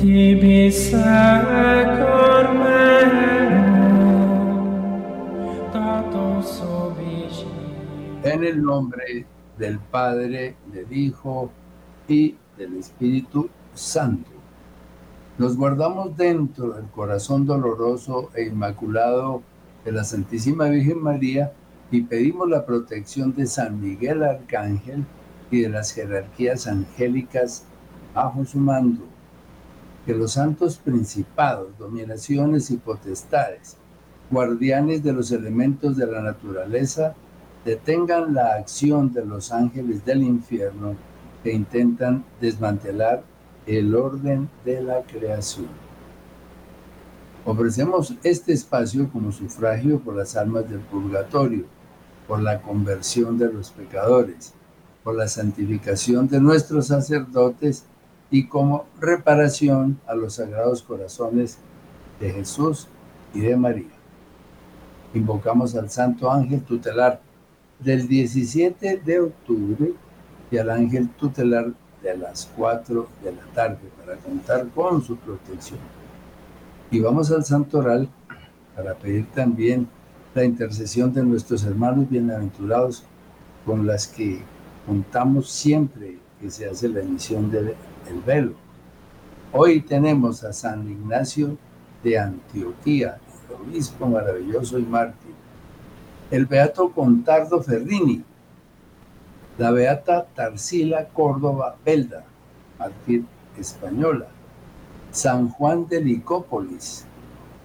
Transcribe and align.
tibi 0.00 0.60
secor 0.72 2.14
En 8.24 8.42
el 8.42 8.62
nombre 8.64 9.26
del 9.58 9.78
Padre, 9.78 10.56
del 10.72 10.92
Hijo 10.92 11.50
y 12.08 12.34
del 12.56 12.78
Espíritu 12.78 13.48
Santo. 13.74 14.33
Nos 15.36 15.56
guardamos 15.56 16.16
dentro 16.16 16.74
del 16.74 16.84
corazón 16.86 17.44
doloroso 17.44 18.30
e 18.36 18.44
inmaculado 18.44 19.42
de 19.84 19.90
la 19.90 20.04
Santísima 20.04 20.66
Virgen 20.66 21.02
María 21.02 21.52
y 21.90 22.02
pedimos 22.02 22.48
la 22.48 22.64
protección 22.64 23.34
de 23.34 23.48
San 23.48 23.80
Miguel 23.80 24.22
Arcángel 24.22 25.04
y 25.50 25.62
de 25.62 25.70
las 25.70 25.90
jerarquías 25.90 26.68
angélicas 26.68 27.64
bajo 28.14 28.44
su 28.44 28.58
mando. 28.58 29.02
Que 30.06 30.14
los 30.14 30.34
santos 30.34 30.76
principados, 30.76 31.76
dominaciones 31.80 32.70
y 32.70 32.76
potestades, 32.76 33.76
guardianes 34.30 35.02
de 35.02 35.14
los 35.14 35.32
elementos 35.32 35.96
de 35.96 36.06
la 36.06 36.22
naturaleza, 36.22 37.16
detengan 37.64 38.34
la 38.34 38.54
acción 38.54 39.12
de 39.12 39.24
los 39.24 39.50
ángeles 39.50 40.04
del 40.04 40.22
infierno 40.22 40.94
que 41.42 41.52
intentan 41.52 42.24
desmantelar 42.40 43.24
el 43.66 43.94
orden 43.94 44.48
de 44.64 44.82
la 44.82 45.02
creación. 45.02 45.68
Ofrecemos 47.44 48.14
este 48.22 48.52
espacio 48.52 49.08
como 49.10 49.30
sufragio 49.32 50.00
por 50.00 50.16
las 50.16 50.36
almas 50.36 50.68
del 50.68 50.80
purgatorio, 50.80 51.64
por 52.26 52.40
la 52.40 52.62
conversión 52.62 53.38
de 53.38 53.52
los 53.52 53.70
pecadores, 53.70 54.54
por 55.02 55.14
la 55.14 55.28
santificación 55.28 56.26
de 56.28 56.40
nuestros 56.40 56.86
sacerdotes 56.86 57.84
y 58.30 58.46
como 58.46 58.86
reparación 58.98 60.00
a 60.06 60.14
los 60.14 60.34
sagrados 60.34 60.82
corazones 60.82 61.58
de 62.18 62.32
Jesús 62.32 62.88
y 63.34 63.40
de 63.40 63.56
María. 63.56 63.92
Invocamos 65.12 65.74
al 65.76 65.90
Santo 65.90 66.30
Ángel 66.30 66.62
tutelar 66.62 67.20
del 67.78 68.08
17 68.08 69.02
de 69.04 69.20
octubre 69.20 69.92
y 70.50 70.56
al 70.56 70.70
ángel 70.70 71.08
tutelar 71.10 71.72
de 72.04 72.16
las 72.16 72.48
4 72.56 73.08
de 73.24 73.32
la 73.32 73.42
tarde 73.54 73.90
para 73.98 74.16
contar 74.18 74.68
con 74.68 75.02
su 75.02 75.16
protección. 75.16 75.80
Y 76.90 77.00
vamos 77.00 77.32
al 77.32 77.44
santoral 77.44 78.08
para 78.76 78.94
pedir 78.94 79.26
también 79.32 79.88
la 80.34 80.44
intercesión 80.44 81.12
de 81.12 81.24
nuestros 81.24 81.64
hermanos 81.64 82.08
bienaventurados 82.08 83.04
con 83.66 83.86
las 83.86 84.06
que 84.06 84.40
contamos 84.86 85.50
siempre 85.50 86.18
que 86.40 86.50
se 86.50 86.68
hace 86.68 86.88
la 86.88 87.00
emisión 87.00 87.50
del 87.50 87.74
velo. 88.24 88.52
Hoy 89.52 89.80
tenemos 89.80 90.44
a 90.44 90.52
San 90.52 90.88
Ignacio 90.88 91.56
de 92.04 92.18
Antioquía, 92.18 93.18
el 93.48 93.68
obispo 93.68 94.06
maravilloso 94.06 94.78
y 94.78 94.82
mártir 94.82 95.34
el 96.30 96.46
beato 96.46 96.90
Contardo 96.90 97.62
Ferrini, 97.62 98.24
la 99.58 99.70
beata 99.70 100.26
Tarsila 100.34 101.08
Córdoba 101.08 101.76
Belda, 101.84 102.24
mártir 102.78 103.24
española, 103.58 104.26
San 105.10 105.48
Juan 105.48 105.86
de 105.88 106.00
Licópolis, 106.00 107.06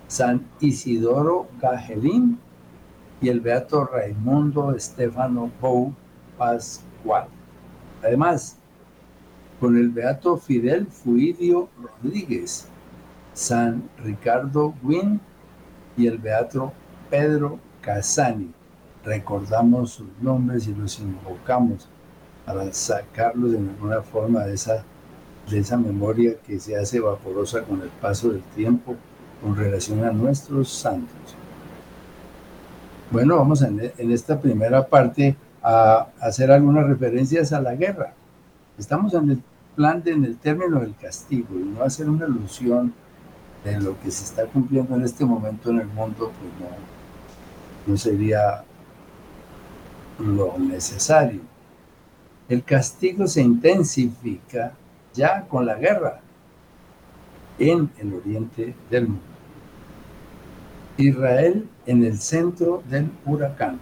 San 0.07 0.45
Isidoro 0.59 1.47
Gajelín 1.59 2.37
y 3.21 3.29
el 3.29 3.41
beato 3.41 3.85
Raimundo 3.85 4.75
Estefano 4.75 5.51
Bou 5.59 5.93
Pascual. 6.37 7.27
Además, 8.03 8.57
con 9.59 9.75
el 9.75 9.89
beato 9.89 10.37
Fidel 10.37 10.87
Fuidio 10.87 11.69
Rodríguez, 11.81 12.67
San 13.33 13.89
Ricardo 14.03 14.73
Wynn 14.83 15.19
y 15.97 16.07
el 16.07 16.17
beato 16.17 16.71
Pedro 17.09 17.59
Casani. 17.81 18.53
Recordamos 19.03 19.91
sus 19.91 20.07
nombres 20.21 20.67
y 20.67 20.75
los 20.75 20.99
invocamos 20.99 21.87
para 22.45 22.71
sacarlos 22.73 23.51
de 23.51 23.57
alguna 23.57 24.01
forma 24.01 24.43
de 24.45 24.55
esa, 24.55 24.83
de 25.49 25.59
esa 25.59 25.77
memoria 25.77 26.35
que 26.45 26.59
se 26.59 26.75
hace 26.75 26.99
vaporosa 26.99 27.63
con 27.63 27.81
el 27.81 27.89
paso 27.89 28.29
del 28.29 28.41
tiempo 28.55 28.95
con 29.41 29.55
relación 29.55 30.03
a 30.03 30.11
nuestros 30.11 30.69
santos. 30.69 31.35
Bueno, 33.11 33.37
vamos 33.37 33.61
en, 33.61 33.91
en 33.97 34.11
esta 34.11 34.39
primera 34.39 34.85
parte 34.85 35.35
a 35.63 36.07
hacer 36.19 36.51
algunas 36.51 36.87
referencias 36.87 37.53
a 37.53 37.61
la 37.61 37.75
guerra. 37.75 38.13
Estamos 38.77 39.13
en 39.13 39.31
el 39.31 39.43
plan 39.75 40.03
de, 40.03 40.11
en 40.11 40.25
el 40.25 40.37
término 40.37 40.79
del 40.79 40.95
castigo 40.95 41.47
y 41.51 41.63
no 41.63 41.83
hacer 41.83 42.09
una 42.09 42.25
alusión 42.25 42.93
de 43.63 43.79
lo 43.79 43.99
que 44.01 44.11
se 44.11 44.25
está 44.25 44.45
cumpliendo 44.45 44.95
en 44.95 45.03
este 45.03 45.25
momento 45.25 45.69
en 45.69 45.79
el 45.79 45.87
mundo, 45.87 46.31
pues 46.39 46.51
no, 46.59 47.91
no 47.91 47.97
sería 47.97 48.63
lo 50.19 50.57
necesario. 50.57 51.41
El 52.47 52.63
castigo 52.63 53.27
se 53.27 53.41
intensifica 53.41 54.73
ya 55.13 55.45
con 55.47 55.65
la 55.65 55.75
guerra 55.75 56.21
en 57.57 57.89
el 57.99 58.13
oriente 58.13 58.75
del 58.89 59.07
mundo. 59.07 59.23
Israel 60.97 61.67
en 61.85 62.03
el 62.03 62.19
centro 62.19 62.83
del 62.89 63.09
huracán. 63.25 63.79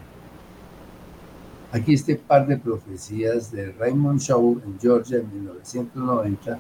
Aquí 1.72 1.94
este 1.94 2.16
par 2.16 2.48
de 2.48 2.58
profecías 2.58 3.52
de 3.52 3.72
Raymond 3.72 4.20
Shaw 4.20 4.62
en 4.66 4.80
Georgia 4.80 5.18
en 5.18 5.34
1990 5.34 6.60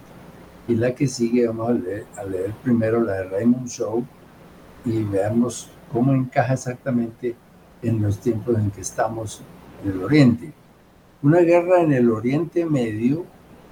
y 0.68 0.76
la 0.76 0.94
que 0.94 1.08
sigue 1.08 1.48
vamos 1.48 1.70
a 2.18 2.24
leer, 2.24 2.54
primero 2.64 3.02
la 3.02 3.14
de 3.14 3.24
Raymond 3.30 3.68
Shaw 3.68 4.04
y 4.86 5.04
veamos 5.04 5.70
cómo 5.92 6.14
encaja 6.14 6.54
exactamente 6.54 7.36
en 7.82 8.02
los 8.02 8.20
tiempos 8.20 8.58
en 8.58 8.72
que 8.72 8.82
estamos 8.82 9.42
en 9.84 9.92
el 9.92 10.04
Oriente. 10.04 10.54
Una 11.22 11.40
guerra 11.40 11.82
en 11.82 11.94
el 11.94 12.12
Oriente 12.12 12.66
Medio 12.66 13.26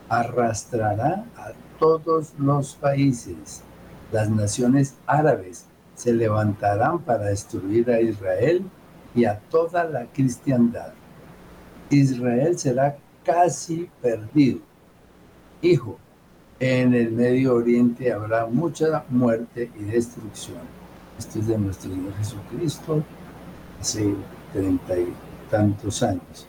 arrastrará 0.10 1.26
a 1.38 1.52
todos 1.80 2.34
los 2.40 2.76
países. 2.76 3.62
Las 4.12 4.30
naciones 4.30 4.96
árabes 5.06 5.66
se 5.96 6.14
levantarán 6.14 7.00
para 7.00 7.26
destruir 7.26 7.90
a 7.90 8.02
Israel 8.02 8.64
y 9.14 9.26
a 9.26 9.40
toda 9.40 9.84
la 9.86 10.06
cristiandad. 10.06 10.94
Israel 11.90 12.58
será 12.58 12.98
casi 13.24 13.90
perdido. 14.02 14.60
Hijo, 15.62 15.98
en 16.60 16.94
el 16.94 17.12
Medio 17.12 17.56
Oriente 17.56 18.12
habrá 18.12 18.46
mucha 18.46 19.04
muerte 19.10 19.72
y 19.78 19.84
destrucción. 19.84 20.62
Esto 21.18 21.40
es 21.40 21.48
de 21.48 21.58
nuestro 21.58 21.92
Señor 21.92 22.14
Jesucristo, 22.16 23.04
hace 23.80 24.14
tantos 25.50 26.04
años. 26.04 26.48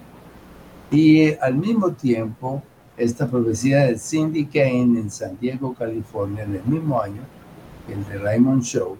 Y 0.90 1.34
al 1.34 1.54
mismo 1.54 1.92
tiempo, 1.92 2.62
esta 2.96 3.28
profecía 3.28 3.86
de 3.86 3.98
Cindy 3.98 4.46
Kane 4.46 5.00
en 5.00 5.10
San 5.10 5.38
Diego, 5.38 5.74
California, 5.74 6.44
en 6.44 6.56
el 6.56 6.64
mismo 6.64 7.00
año, 7.00 7.22
el 7.88 8.04
de 8.06 8.18
Raymond 8.18 8.62
Show, 8.62 8.96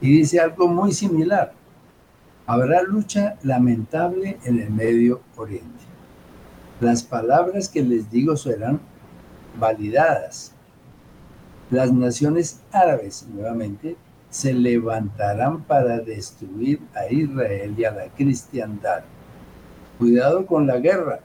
y 0.00 0.18
dice 0.18 0.40
algo 0.40 0.68
muy 0.68 0.92
similar. 0.92 1.52
Habrá 2.46 2.82
lucha 2.82 3.36
lamentable 3.42 4.38
en 4.44 4.58
el 4.60 4.70
Medio 4.70 5.20
Oriente. 5.36 5.84
Las 6.80 7.02
palabras 7.02 7.68
que 7.68 7.82
les 7.82 8.10
digo 8.10 8.36
serán 8.36 8.80
validadas. 9.58 10.52
Las 11.70 11.92
naciones 11.92 12.60
árabes, 12.72 13.26
nuevamente, 13.32 13.96
se 14.30 14.52
levantarán 14.52 15.62
para 15.64 15.98
destruir 15.98 16.80
a 16.94 17.12
Israel 17.12 17.74
y 17.76 17.84
a 17.84 17.90
la 17.92 18.06
cristiandad. 18.06 19.02
Cuidado 20.00 20.46
con 20.46 20.66
la 20.66 20.78
guerra. 20.78 21.20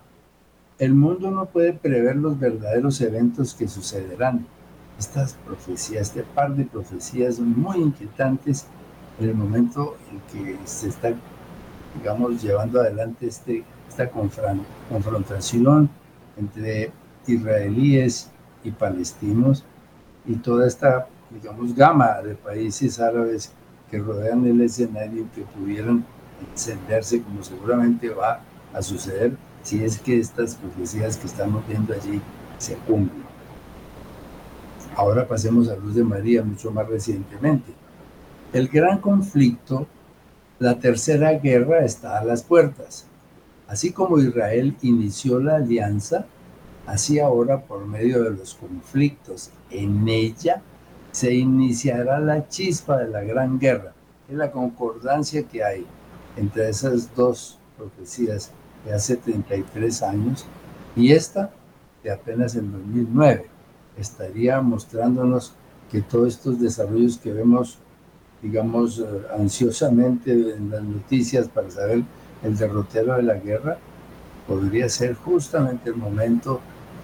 El 0.80 0.96
mundo 0.96 1.32
no 1.32 1.46
puede 1.46 1.72
prever 1.72 2.18
los 2.18 2.38
verdaderos 2.38 3.00
eventos 3.00 3.54
que 3.54 3.70
sucederán. 3.70 4.46
Estas 5.00 5.36
profecías, 5.46 6.10
este 6.10 6.24
par 6.24 6.54
de 6.54 6.66
profecías 6.66 7.38
son 7.38 7.58
muy 7.58 7.78
inquietantes 7.78 8.68
en 9.18 9.30
el 9.30 9.36
momento 9.36 9.96
en 10.12 10.20
que 10.30 10.58
se 10.66 10.90
está, 10.90 11.14
digamos, 11.98 12.44
llevando 12.44 12.82
adelante 12.82 13.28
este, 13.28 13.64
esta 13.88 14.10
confrontación 14.10 15.90
entre 16.36 16.92
israelíes 17.28 18.30
y 18.66 18.72
palestinos 18.72 19.64
y 20.26 20.36
toda 20.36 20.68
esta 20.68 21.08
digamos, 21.32 21.74
gama 21.74 22.22
de 22.22 22.36
países 22.36 23.00
árabes 23.00 23.54
que 23.90 24.00
rodean 24.00 24.46
el 24.46 24.60
escenario 24.60 25.28
que 25.34 25.44
pudieran 25.44 26.06
encenderse 26.52 27.22
como 27.22 27.42
seguramente 27.42 28.10
va 28.10 28.42
a 28.76 28.82
suceder 28.82 29.36
si 29.64 29.84
es 29.84 30.00
que 30.00 30.20
estas 30.20 30.56
profecías 30.56 31.18
que 31.18 31.28
estamos 31.28 31.66
viendo 31.68 31.94
allí 31.94 32.22
se 32.58 32.76
cumplen. 32.76 33.24
Ahora 34.96 35.28
pasemos 35.28 35.70
a 35.70 35.76
Luz 35.76 35.96
de 35.96 36.04
María 36.04 36.44
mucho 36.44 36.72
más 36.72 36.88
recientemente. 36.88 37.74
El 38.54 38.68
gran 38.68 39.00
conflicto, 39.00 39.88
la 40.60 40.80
tercera 40.80 41.32
guerra 41.34 41.84
está 41.84 42.20
a 42.20 42.24
las 42.24 42.44
puertas. 42.44 43.06
Así 43.68 43.92
como 43.92 44.20
Israel 44.20 44.76
inició 44.82 45.40
la 45.40 45.56
alianza, 45.56 46.26
así 46.86 47.20
ahora 47.20 47.62
por 47.62 47.86
medio 47.88 48.24
de 48.24 48.32
los 48.32 48.54
conflictos 48.54 49.50
en 49.72 50.08
ella 50.08 50.62
se 51.12 51.34
iniciará 51.34 52.20
la 52.20 52.48
chispa 52.48 52.98
de 52.98 53.08
la 53.08 53.22
gran 53.22 53.58
guerra. 53.58 53.94
Es 54.30 54.36
la 54.36 54.52
concordancia 54.52 55.44
que 55.44 55.64
hay 55.64 55.86
entre 56.38 56.70
esas 56.70 57.14
dos 57.16 57.58
profecías 57.78 58.52
de 58.86 58.94
hace 58.94 59.18
33 59.18 60.04
años 60.04 60.46
y 60.96 61.12
esta 61.12 61.52
de 62.04 62.12
apenas 62.12 62.56
en 62.56 62.72
2009. 62.72 63.48
Estaría 63.98 64.62
mostrándonos 64.62 65.54
que 65.92 66.02
todos 66.02 66.36
estos 66.36 66.60
desarrollos 66.60 67.18
que 67.18 67.34
vemos, 67.34 67.78
digamos, 68.42 69.00
eh, 69.00 69.04
ansiosamente 69.38 70.32
en 70.32 70.70
las 70.70 70.84
noticias 70.84 71.48
para 71.48 71.70
saber 71.72 72.04
el 72.44 72.58
derrotero 72.58 73.16
de 73.16 73.24
la 73.24 73.36
guerra, 73.36 73.78
podría 74.48 74.88
ser 74.90 75.16
justamente 75.16 75.90
el 75.90 75.96
momento 75.96 76.60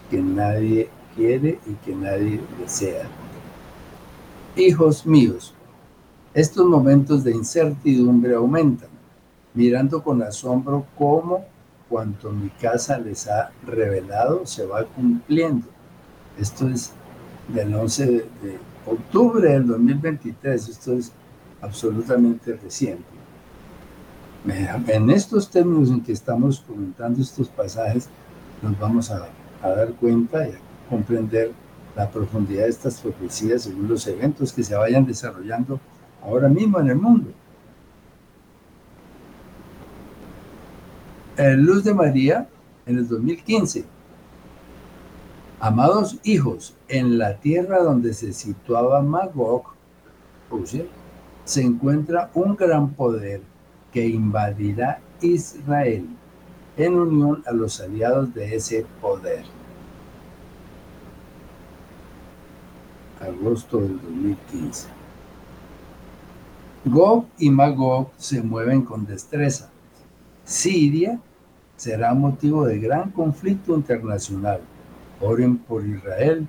que 0.10 0.22
nadie 0.22 0.90
quiere 1.16 1.60
y 1.66 1.74
que 1.86 1.96
nadie 1.96 2.42
desea. 2.60 3.08
Hijos 4.56 5.06
míos, 5.06 5.54
estos 6.34 6.66
momentos 6.66 7.24
de 7.24 7.32
incertidumbre 7.32 8.36
aumentan, 8.36 8.90
mirando 9.54 10.04
con 10.04 10.22
asombro 10.22 10.86
cómo 10.98 11.46
cuanto 11.92 12.32
mi 12.32 12.50
casa 12.50 12.98
les 12.98 13.28
ha 13.28 13.52
revelado 13.68 14.46
se 14.46 14.66
va 14.66 14.86
cumpliendo. 14.86 15.68
Esto 16.40 16.70
es 16.70 16.94
del 17.50 17.76
11 17.76 18.06
de, 18.06 18.26
octubre 18.88 19.52
del 19.52 19.68
2023, 19.68 20.70
esto 20.70 20.94
es 20.94 21.12
absolutamente 21.62 22.54
reciente. 22.54 23.04
En 24.88 25.12
estos 25.12 25.52
términos 25.52 25.90
en 25.90 26.02
que 26.02 26.14
estamos 26.14 26.62
comentando 26.62 27.22
estos 27.22 27.50
pasajes, 27.50 28.08
nos 28.62 28.80
vamos 28.80 29.12
a, 29.12 29.28
a 29.62 29.70
dar 29.70 29.92
cuenta 29.94 30.48
y 30.48 30.52
a 30.52 30.60
comprender 30.90 31.52
la 31.96 32.10
profundidad 32.10 32.64
de 32.64 32.70
estas 32.70 33.02
profecías 33.02 33.64
según 33.64 33.90
los 33.90 34.08
eventos 34.08 34.54
que 34.54 34.64
se 34.64 34.76
vayan 34.76 35.06
desarrollando 35.06 35.80
ahora 36.24 36.48
mismo 36.48 36.80
en 36.80 36.90
el 36.90 36.96
mundo. 36.96 37.32
Luz 41.38 41.84
de 41.84 41.94
María, 41.94 42.48
en 42.86 42.98
el 42.98 43.08
2015. 43.08 43.86
Amados 45.60 46.18
hijos, 46.24 46.76
en 46.88 47.18
la 47.18 47.38
tierra 47.38 47.84
donde 47.84 48.14
se 48.14 48.34
situaba 48.34 49.02
Magog, 49.02 49.64
Rusia, 50.50 50.86
se 51.46 51.62
encuentra 51.62 52.30
un 52.34 52.56
gran 52.56 52.92
poder 52.94 53.42
que 53.94 54.08
invadirá 54.08 55.00
Israel 55.22 56.08
en 56.78 57.00
unión 57.00 57.44
a 57.46 57.52
los 57.52 57.80
aliados 57.80 58.34
de 58.34 58.56
ese 58.56 58.86
poder. 59.00 59.44
Agosto 63.20 63.80
del 63.80 64.02
2015. 64.02 64.88
Gog 66.86 67.26
y 67.38 67.50
Magog 67.52 68.10
se 68.18 68.42
mueven 68.42 68.82
con 68.82 69.06
destreza. 69.06 69.70
Siria 70.44 71.20
será 71.76 72.14
motivo 72.14 72.66
de 72.66 72.80
gran 72.80 73.12
conflicto 73.12 73.76
internacional. 73.76 74.62
Oren 75.20 75.58
por 75.58 75.86
Israel, 75.86 76.48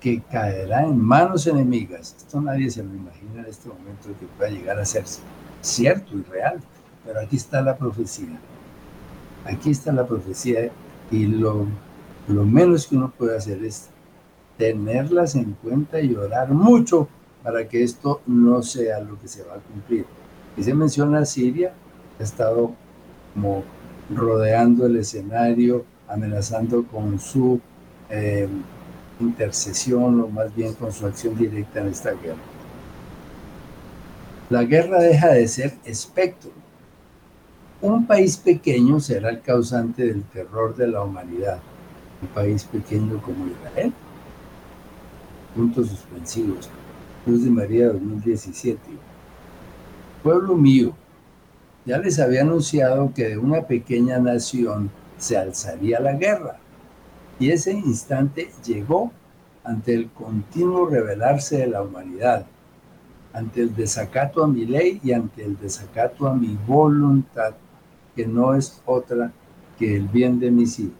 que 0.00 0.22
caerá 0.22 0.82
en 0.82 0.98
manos 0.98 1.46
enemigas. 1.46 2.14
Esto 2.16 2.40
nadie 2.40 2.70
se 2.70 2.82
lo 2.82 2.94
imagina 2.94 3.40
en 3.40 3.46
este 3.46 3.68
momento 3.68 4.08
que 4.18 4.26
pueda 4.38 4.50
llegar 4.50 4.78
a 4.78 4.84
ser 4.84 5.04
cierto 5.60 6.16
y 6.16 6.22
real. 6.22 6.60
Pero 7.04 7.20
aquí 7.20 7.36
está 7.36 7.62
la 7.62 7.76
profecía. 7.76 8.38
Aquí 9.44 9.70
está 9.70 9.92
la 9.92 10.06
profecía 10.06 10.70
y 11.10 11.26
lo, 11.26 11.66
lo 12.28 12.44
menos 12.44 12.86
que 12.86 12.96
uno 12.96 13.10
puede 13.10 13.36
hacer 13.36 13.62
es 13.64 13.88
tenerlas 14.56 15.34
en 15.34 15.56
cuenta 15.62 16.00
y 16.00 16.14
orar 16.14 16.50
mucho 16.50 17.08
para 17.42 17.66
que 17.68 17.82
esto 17.82 18.20
no 18.26 18.62
sea 18.62 19.00
lo 19.00 19.18
que 19.18 19.28
se 19.28 19.42
va 19.42 19.54
a 19.54 19.58
cumplir. 19.58 20.04
Y 20.56 20.62
se 20.62 20.74
menciona 20.74 21.24
Siria, 21.24 21.72
ha 22.18 22.22
estado 22.22 22.74
como 23.34 23.64
rodeando 24.14 24.86
el 24.86 24.96
escenario, 24.96 25.84
amenazando 26.08 26.84
con 26.84 27.18
su 27.20 27.60
eh, 28.08 28.48
intercesión 29.20 30.20
o 30.20 30.28
más 30.28 30.54
bien 30.54 30.74
con 30.74 30.92
su 30.92 31.06
acción 31.06 31.36
directa 31.36 31.80
en 31.80 31.88
esta 31.88 32.12
guerra. 32.12 32.38
La 34.48 34.64
guerra 34.64 34.98
deja 35.00 35.28
de 35.28 35.46
ser 35.46 35.74
espectro. 35.84 36.50
Un 37.80 38.06
país 38.06 38.36
pequeño 38.36 38.98
será 38.98 39.30
el 39.30 39.40
causante 39.40 40.04
del 40.04 40.24
terror 40.24 40.74
de 40.74 40.88
la 40.88 41.02
humanidad. 41.02 41.60
Un 42.20 42.28
país 42.28 42.64
pequeño 42.64 43.22
como 43.22 43.46
Israel. 43.46 43.92
Puntos 45.54 45.88
suspensivos. 45.88 46.68
Cruz 47.24 47.44
de 47.44 47.50
María 47.50 47.88
2017. 47.88 48.80
Pueblo 50.22 50.56
mío, 50.56 50.94
ya 51.84 51.98
les 51.98 52.18
había 52.18 52.42
anunciado 52.42 53.12
que 53.14 53.28
de 53.28 53.38
una 53.38 53.62
pequeña 53.62 54.18
nación 54.18 54.90
se 55.18 55.36
alzaría 55.36 56.00
la 56.00 56.12
guerra. 56.12 56.58
Y 57.38 57.50
ese 57.50 57.72
instante 57.72 58.50
llegó 58.64 59.12
ante 59.64 59.94
el 59.94 60.10
continuo 60.10 60.86
rebelarse 60.86 61.58
de 61.58 61.66
la 61.68 61.82
humanidad, 61.82 62.46
ante 63.32 63.62
el 63.62 63.74
desacato 63.74 64.42
a 64.42 64.48
mi 64.48 64.66
ley 64.66 65.00
y 65.02 65.12
ante 65.12 65.44
el 65.44 65.58
desacato 65.58 66.26
a 66.26 66.34
mi 66.34 66.58
voluntad, 66.66 67.54
que 68.14 68.26
no 68.26 68.54
es 68.54 68.82
otra 68.84 69.32
que 69.78 69.96
el 69.96 70.08
bien 70.08 70.38
de 70.38 70.50
mis 70.50 70.78
hijos. 70.78 70.94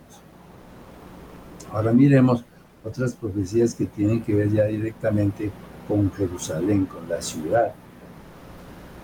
Ahora 1.73 1.93
miremos 1.93 2.45
otras 2.85 3.15
profecías 3.15 3.75
que 3.75 3.87
tienen 3.87 4.23
que 4.23 4.35
ver 4.35 4.51
ya 4.51 4.65
directamente 4.65 5.51
con 5.87 6.11
Jerusalén, 6.13 6.87
con 6.87 7.09
la 7.09 7.21
ciudad. 7.21 7.75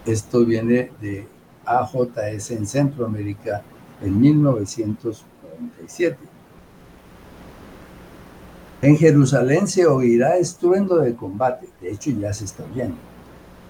Esto 0.06 0.44
viene 0.44 0.90
de 1.00 1.26
AJS 1.66 2.52
en 2.52 2.66
Centroamérica 2.66 3.62
en 4.00 4.20
1947. 4.20 6.18
En 8.82 8.96
Jerusalén 8.96 9.66
se 9.66 9.86
oirá 9.86 10.36
estruendo 10.36 10.96
de 10.96 11.16
combate, 11.16 11.68
de 11.80 11.92
hecho 11.92 12.10
ya 12.10 12.32
se 12.32 12.44
está 12.44 12.64
viendo. 12.74 12.96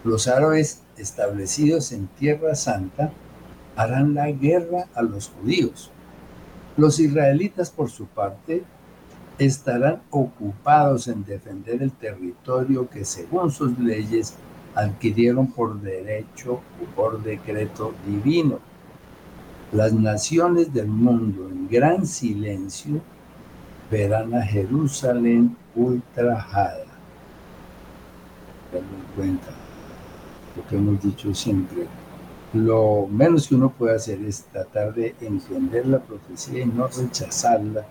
Los 0.05 0.29
árabes 0.29 0.83
establecidos 0.97 1.93
en 1.93 2.07
Tierra 2.09 2.55
Santa 2.55 3.13
harán 3.77 4.15
la 4.15 4.31
guerra 4.31 4.89
a 4.95 5.03
los 5.03 5.29
judíos. 5.31 5.91
Los 6.77 6.99
israelitas, 7.01 7.71
por 7.71 7.91
su 7.91 8.07
parte, 8.07 8.65
estarán 9.39 10.03
ocupados 10.11 11.09
en 11.09 11.25
defender 11.25 11.83
el 11.83 11.93
territorio 11.93 12.89
que 12.89 13.05
según 13.05 13.51
sus 13.51 13.79
leyes 13.79 14.35
adquirieron 14.77 15.49
por 15.49 15.81
derecho 15.81 16.53
o 16.53 16.95
por 16.95 17.23
decreto 17.23 17.95
divino. 18.07 18.61
Las 19.73 19.93
naciones 19.93 20.73
del 20.73 20.87
mundo 20.87 21.49
en 21.49 21.67
gran 21.69 22.07
silencio 22.07 23.01
verán 23.91 24.35
a 24.35 24.43
Jerusalén 24.43 25.57
ultrajada. 25.75 26.85
Tengan 28.71 28.89
en 28.95 29.17
cuenta 29.17 29.49
lo 30.57 30.67
que 30.69 30.77
hemos 30.77 31.03
dicho 31.03 31.35
siempre. 31.35 31.87
Lo 32.53 33.09
menos 33.11 33.49
que 33.49 33.55
uno 33.55 33.71
puede 33.71 33.97
hacer 33.97 34.23
es 34.25 34.45
tratar 34.45 34.95
de 34.95 35.15
entender 35.21 35.87
la 35.87 35.99
profecía 35.99 36.63
y 36.63 36.67
no 36.67 36.87
rechazarla 36.87 37.87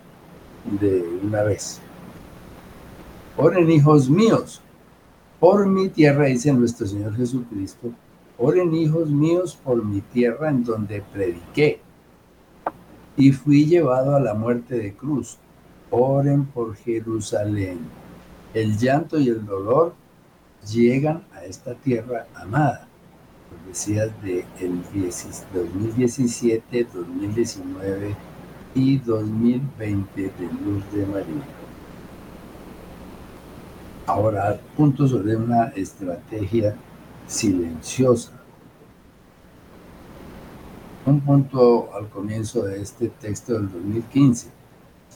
de 0.80 1.04
una 1.24 1.44
vez. 1.44 1.82
Oren 3.38 3.70
hijos 3.70 4.10
míos, 4.10 4.62
por 5.46 5.68
mi 5.68 5.90
tierra, 5.90 6.26
dice 6.26 6.52
nuestro 6.52 6.88
Señor 6.88 7.16
Jesucristo, 7.16 7.92
oren 8.36 8.74
hijos 8.74 9.12
míos 9.12 9.56
por 9.64 9.86
mi 9.86 10.02
tierra 10.02 10.50
en 10.50 10.64
donde 10.64 11.04
prediqué 11.14 11.82
y 13.16 13.32
fui 13.32 13.68
llevado 13.68 14.16
a 14.16 14.20
la 14.20 14.34
muerte 14.34 14.76
de 14.76 14.96
cruz. 14.96 15.38
Oren 15.92 16.46
por 16.46 16.76
Jerusalén. 16.78 17.78
El 18.56 18.76
llanto 18.76 19.20
y 19.20 19.30
el 19.30 19.46
dolor 19.46 19.94
llegan 20.68 21.24
a 21.32 21.46
esta 21.46 21.76
tierra 21.76 22.26
amada. 22.34 22.88
Profecías 23.52 24.10
de 24.24 24.44
el 24.60 24.82
2017, 25.54 26.88
2019 26.92 28.16
y 28.74 28.98
2020 28.98 30.22
de 30.24 30.50
Luz 30.66 30.92
de 30.92 31.06
María. 31.06 31.65
Ahora, 34.16 34.58
punto 34.78 35.06
sobre 35.10 35.36
una 35.36 35.74
estrategia 35.76 36.74
silenciosa. 37.28 38.32
Un 41.06 41.20
punto 41.20 41.94
al 41.94 42.08
comienzo 42.08 42.64
de 42.64 42.82
este 42.82 43.10
texto 43.10 43.56
del 43.56 43.70
2015. 43.70 44.48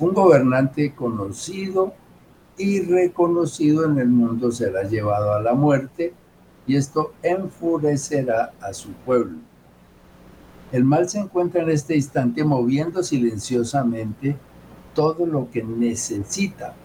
Un 0.02 0.14
gobernante 0.14 0.94
conocido 0.94 1.94
y 2.58 2.82
reconocido 2.82 3.86
en 3.86 4.00
el 4.00 4.10
mundo 4.10 4.52
será 4.52 4.84
llevado 4.84 5.32
a 5.32 5.40
la 5.40 5.54
muerte 5.54 6.12
y 6.68 6.76
esto 6.76 7.14
enfurecerá 7.24 8.52
a 8.60 8.74
su 8.74 8.90
pueblo. 8.90 9.38
El 10.74 10.84
mal 10.84 11.08
se 11.08 11.20
encuentra 11.20 11.64
en 11.64 11.70
este 11.70 11.96
instante 11.96 12.44
moviendo 12.44 13.02
silenciosamente 13.02 14.36
todo 14.94 15.26
lo 15.26 15.50
que 15.50 15.64
necesita 15.64 16.76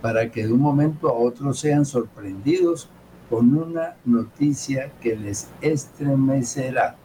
para 0.00 0.30
que 0.30 0.46
de 0.46 0.52
un 0.52 0.60
momento 0.60 1.08
a 1.08 1.12
otro 1.12 1.52
sean 1.52 1.84
sorprendidos 1.84 2.88
con 3.28 3.56
una 3.56 3.96
noticia 4.04 4.90
que 5.00 5.16
les 5.16 5.48
estremecerá. 5.60 6.96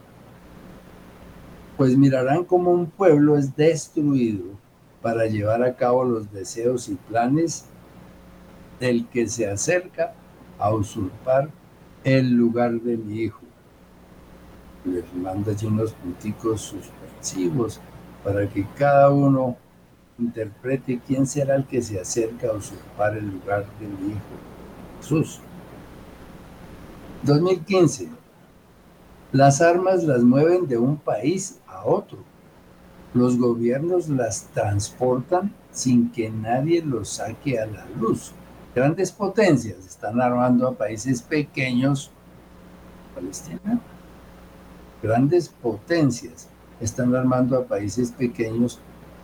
Pues 1.76 1.96
mirarán 1.96 2.44
como 2.44 2.70
un 2.70 2.86
pueblo 2.86 3.36
es 3.36 3.54
destruido 3.54 4.44
para 5.02 5.26
llevar 5.26 5.62
a 5.62 5.76
cabo 5.76 6.04
los 6.04 6.32
deseos 6.32 6.88
y 6.88 6.94
planes 6.94 7.66
del 8.80 9.06
que 9.08 9.28
se 9.28 9.48
acerca 9.48 10.14
a 10.58 10.74
usurpar 10.74 11.50
el 12.02 12.30
lugar 12.30 12.72
de 12.80 12.96
mi 12.96 13.20
hijo. 13.20 13.40
Les 14.84 15.12
manda 15.14 15.52
allí 15.52 15.66
unos 15.66 15.92
punticos 15.92 16.60
suspensivos 16.62 17.80
para 18.24 18.48
que 18.48 18.66
cada 18.76 19.10
uno 19.10 19.56
interprete 20.18 21.00
quién 21.06 21.26
será 21.26 21.56
el 21.56 21.66
que 21.66 21.82
se 21.82 22.00
acerca 22.00 22.48
a 22.48 22.54
usurpar 22.54 23.16
el 23.16 23.30
lugar 23.30 23.66
de 23.78 23.86
mi 23.86 24.12
hijo, 24.12 25.00
Jesús. 25.00 25.40
2015. 27.22 28.08
Las 29.32 29.60
armas 29.60 30.04
las 30.04 30.22
mueven 30.22 30.66
de 30.66 30.78
un 30.78 30.96
país 30.96 31.58
a 31.66 31.84
otro. 31.84 32.18
Los 33.12 33.38
gobiernos 33.38 34.08
las 34.08 34.44
transportan 34.54 35.52
sin 35.72 36.10
que 36.10 36.30
nadie 36.30 36.82
los 36.82 37.08
saque 37.08 37.58
a 37.58 37.66
la 37.66 37.86
luz. 37.98 38.32
Grandes 38.74 39.10
potencias 39.10 39.86
están 39.86 40.20
armando 40.20 40.68
a 40.68 40.74
países 40.74 41.22
pequeños, 41.22 42.10
Palestina. 43.14 43.80
Grandes 45.02 45.48
potencias 45.48 46.48
están 46.80 47.14
armando 47.14 47.58
a 47.58 47.64
países 47.64 48.10
pequeños 48.12 48.78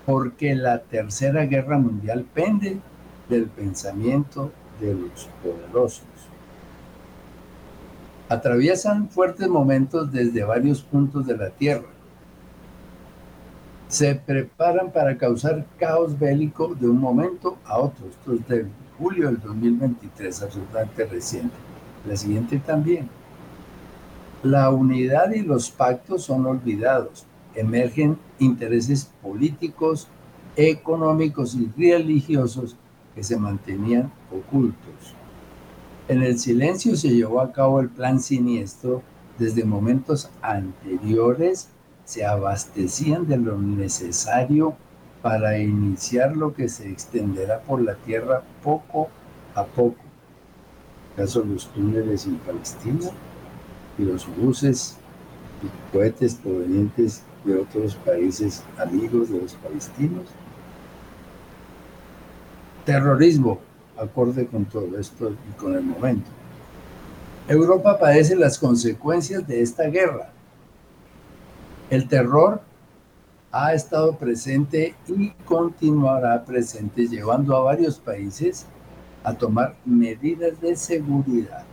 porque 0.07 0.55
la 0.55 0.83
tercera 0.83 1.47
guerra 1.47 1.79
mundial 1.79 2.25
pende 2.35 2.79
del 3.29 3.47
pensamiento 3.47 4.53
de 4.81 4.95
los 4.95 5.29
poderosos. 5.43 6.05
Atraviesan 8.29 9.09
fuertes 9.09 9.49
momentos 9.49 10.11
desde 10.11 10.43
varios 10.43 10.83
puntos 10.83 11.27
de 11.27 11.37
la 11.37 11.51
Tierra. 11.51 11.89
Se 13.89 14.15
preparan 14.15 14.91
para 14.91 15.19
causar 15.19 15.67
caos 15.79 16.19
bélico 16.19 16.75
de 16.75 16.89
un 16.89 16.99
momento 16.99 17.59
a 17.67 17.79
otro. 17.79 18.07
Esto 18.09 18.33
es 18.33 18.49
de 18.49 18.67
julio 18.99 19.27
del 19.27 19.39
2023, 19.41 20.43
absolutamente 20.43 21.05
reciente. 21.05 21.55
La 22.09 22.17
siguiente 22.17 22.59
también. 22.59 23.09
La 24.43 24.71
unidad 24.71 25.31
y 25.33 25.43
los 25.43 25.71
pactos 25.71 26.25
son 26.25 26.47
olvidados 26.47 27.27
emergen 27.55 28.19
intereses 28.39 29.11
políticos, 29.23 30.09
económicos 30.57 31.55
y 31.55 31.71
religiosos 31.77 32.77
que 33.15 33.23
se 33.23 33.37
mantenían 33.37 34.13
ocultos. 34.31 35.15
En 36.09 36.23
el 36.23 36.39
silencio 36.39 36.97
se 36.97 37.11
llevó 37.11 37.41
a 37.41 37.53
cabo 37.53 37.81
el 37.81 37.89
plan 37.89 38.21
siniestro. 38.21 39.03
Desde 39.39 39.65
momentos 39.65 40.31
anteriores 40.43 41.69
se 42.05 42.25
abastecían 42.25 43.27
de 43.27 43.39
lo 43.39 43.57
necesario 43.59 44.75
para 45.23 45.59
iniciar 45.59 46.37
lo 46.37 46.53
que 46.53 46.69
se 46.69 46.91
extenderá 46.91 47.61
por 47.63 47.81
la 47.81 47.95
tierra 47.95 48.43
poco 48.63 49.09
a 49.55 49.65
poco. 49.65 50.01
¿Acaso 51.15 51.45
los 51.45 51.69
túneles 51.69 52.27
en 52.27 52.37
Palestina 52.39 53.11
y 53.99 54.03
los 54.03 54.27
buses 54.37 54.97
y 55.63 55.93
cohetes 55.97 56.35
provenientes 56.35 57.23
de 57.45 57.61
otros 57.61 57.97
países 57.97 58.63
amigos 58.79 59.31
de 59.31 59.41
los 59.41 59.55
palestinos. 59.55 60.27
Terrorismo, 62.85 63.61
acorde 63.97 64.47
con 64.47 64.65
todo 64.65 64.99
esto 64.99 65.31
y 65.31 65.53
con 65.59 65.75
el 65.75 65.83
momento. 65.83 66.31
Europa 67.49 67.99
padece 67.99 68.37
las 68.37 68.59
consecuencias 68.59 69.47
de 69.47 69.63
esta 69.63 69.85
guerra. 69.85 70.31
El 71.91 72.09
terror 72.09 72.61
ha 73.51 73.75
estado 73.75 74.17
presente 74.17 74.95
y 75.09 75.31
continuará 75.45 76.45
presente, 76.45 77.07
llevando 77.07 77.57
a 77.57 77.61
varios 77.61 77.99
países 77.99 78.67
a 79.25 79.35
tomar 79.35 79.75
medidas 79.85 80.61
de 80.61 80.75
seguridad. 80.75 81.65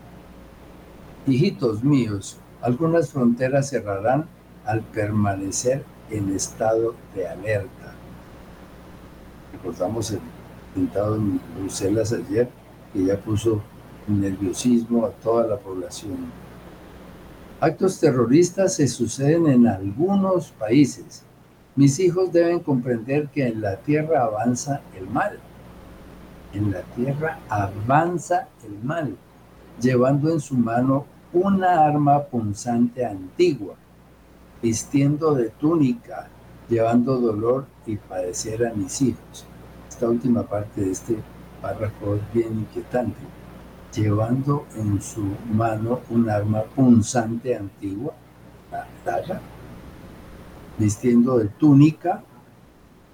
Hijitos 1.26 1.84
míos, 1.84 2.38
algunas 2.62 3.10
fronteras 3.12 3.70
cerrarán 3.70 4.28
al 4.70 4.82
permanecer 4.82 5.84
en 6.12 6.30
estado 6.36 6.94
de 7.16 7.28
alerta. 7.28 7.94
Recordamos 9.52 10.12
el 10.12 10.20
pintado 10.76 11.16
en 11.16 11.42
Bruselas 11.58 12.14
ayer 12.14 12.48
que 12.94 13.04
ya 13.04 13.18
puso 13.18 13.64
nerviosismo 14.08 15.08
a 15.08 15.10
toda 15.10 15.48
la 15.48 15.58
población. 15.58 16.18
Actos 17.60 18.00
terroristas 18.00 18.76
se 18.76 18.88
suceden 18.88 19.48
en 19.48 19.68
algunos 19.68 20.52
países. 20.52 21.24
Mis 21.76 22.00
hijos 22.00 22.32
deben 22.32 22.60
comprender 22.60 23.28
que 23.30 23.48
en 23.48 23.62
la 23.62 23.78
tierra 23.78 24.24
avanza 24.24 24.82
el 24.96 25.08
mal. 25.10 25.40
En 26.54 26.72
la 26.72 26.82
tierra 26.96 27.40
avanza 27.50 28.48
el 28.64 28.84
mal, 28.84 29.16
llevando 29.82 30.32
en 30.32 30.40
su 30.40 30.56
mano 30.56 31.06
una 31.34 31.86
arma 31.86 32.24
punzante 32.24 33.04
antigua 33.04 33.76
vistiendo 34.62 35.34
de 35.34 35.50
túnica, 35.50 36.28
llevando 36.70 37.18
dolor 37.18 37.66
y 37.86 37.98
padecer 37.98 38.66
a 38.66 38.74
mis 38.74 39.02
hijos. 39.02 39.46
Esta 39.88 40.08
última 40.08 40.44
parte 40.44 40.82
de 40.82 40.92
este 40.92 41.18
párrafo 41.62 42.16
es 42.16 42.34
bien 42.34 42.60
inquietante. 42.60 43.20
Llevando 43.94 44.66
en 44.76 45.02
su 45.02 45.24
mano 45.52 46.02
un 46.10 46.30
arma 46.30 46.64
punzante 46.64 47.56
antigua, 47.56 48.14
la 48.72 48.88
daga, 49.04 49.42
vistiendo 50.78 51.40
de 51.40 51.48
túnica, 51.48 52.24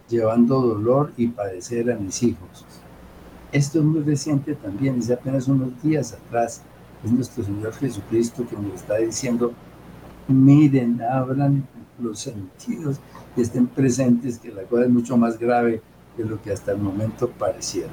llevando 0.10 0.62
dolor 0.62 1.14
y 1.16 1.28
padecer 1.28 1.92
a 1.92 1.96
mis 1.96 2.22
hijos. 2.24 2.66
Esto 3.52 3.80
es 3.80 3.86
muy 3.86 4.02
reciente 4.02 4.54
también, 4.56 5.00
es 5.00 5.10
apenas 5.10 5.48
unos 5.48 5.82
días 5.82 6.14
atrás. 6.14 6.62
Es 7.04 7.12
nuestro 7.12 7.44
Señor 7.44 7.74
Jesucristo 7.74 8.46
que 8.50 8.56
nos 8.58 8.74
está 8.74 8.98
diciendo, 8.98 9.54
miren, 10.28 11.02
abran 11.02 11.68
los 12.00 12.20
sentidos 12.20 12.98
y 13.36 13.42
estén 13.42 13.68
presentes, 13.68 14.40
que 14.40 14.52
la 14.52 14.64
cosa 14.64 14.84
es 14.84 14.90
mucho 14.90 15.18
más 15.18 15.38
grave 15.40 15.82
de 16.18 16.26
lo 16.26 16.42
que 16.42 16.52
hasta 16.52 16.72
el 16.72 16.78
momento 16.80 17.30
pareciera. 17.30 17.92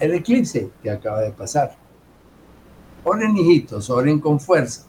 El 0.00 0.14
eclipse 0.14 0.70
que 0.82 0.90
acaba 0.90 1.20
de 1.20 1.32
pasar. 1.32 1.76
Oren, 3.04 3.36
hijitos, 3.36 3.90
oren 3.90 4.20
con 4.20 4.38
fuerza. 4.38 4.84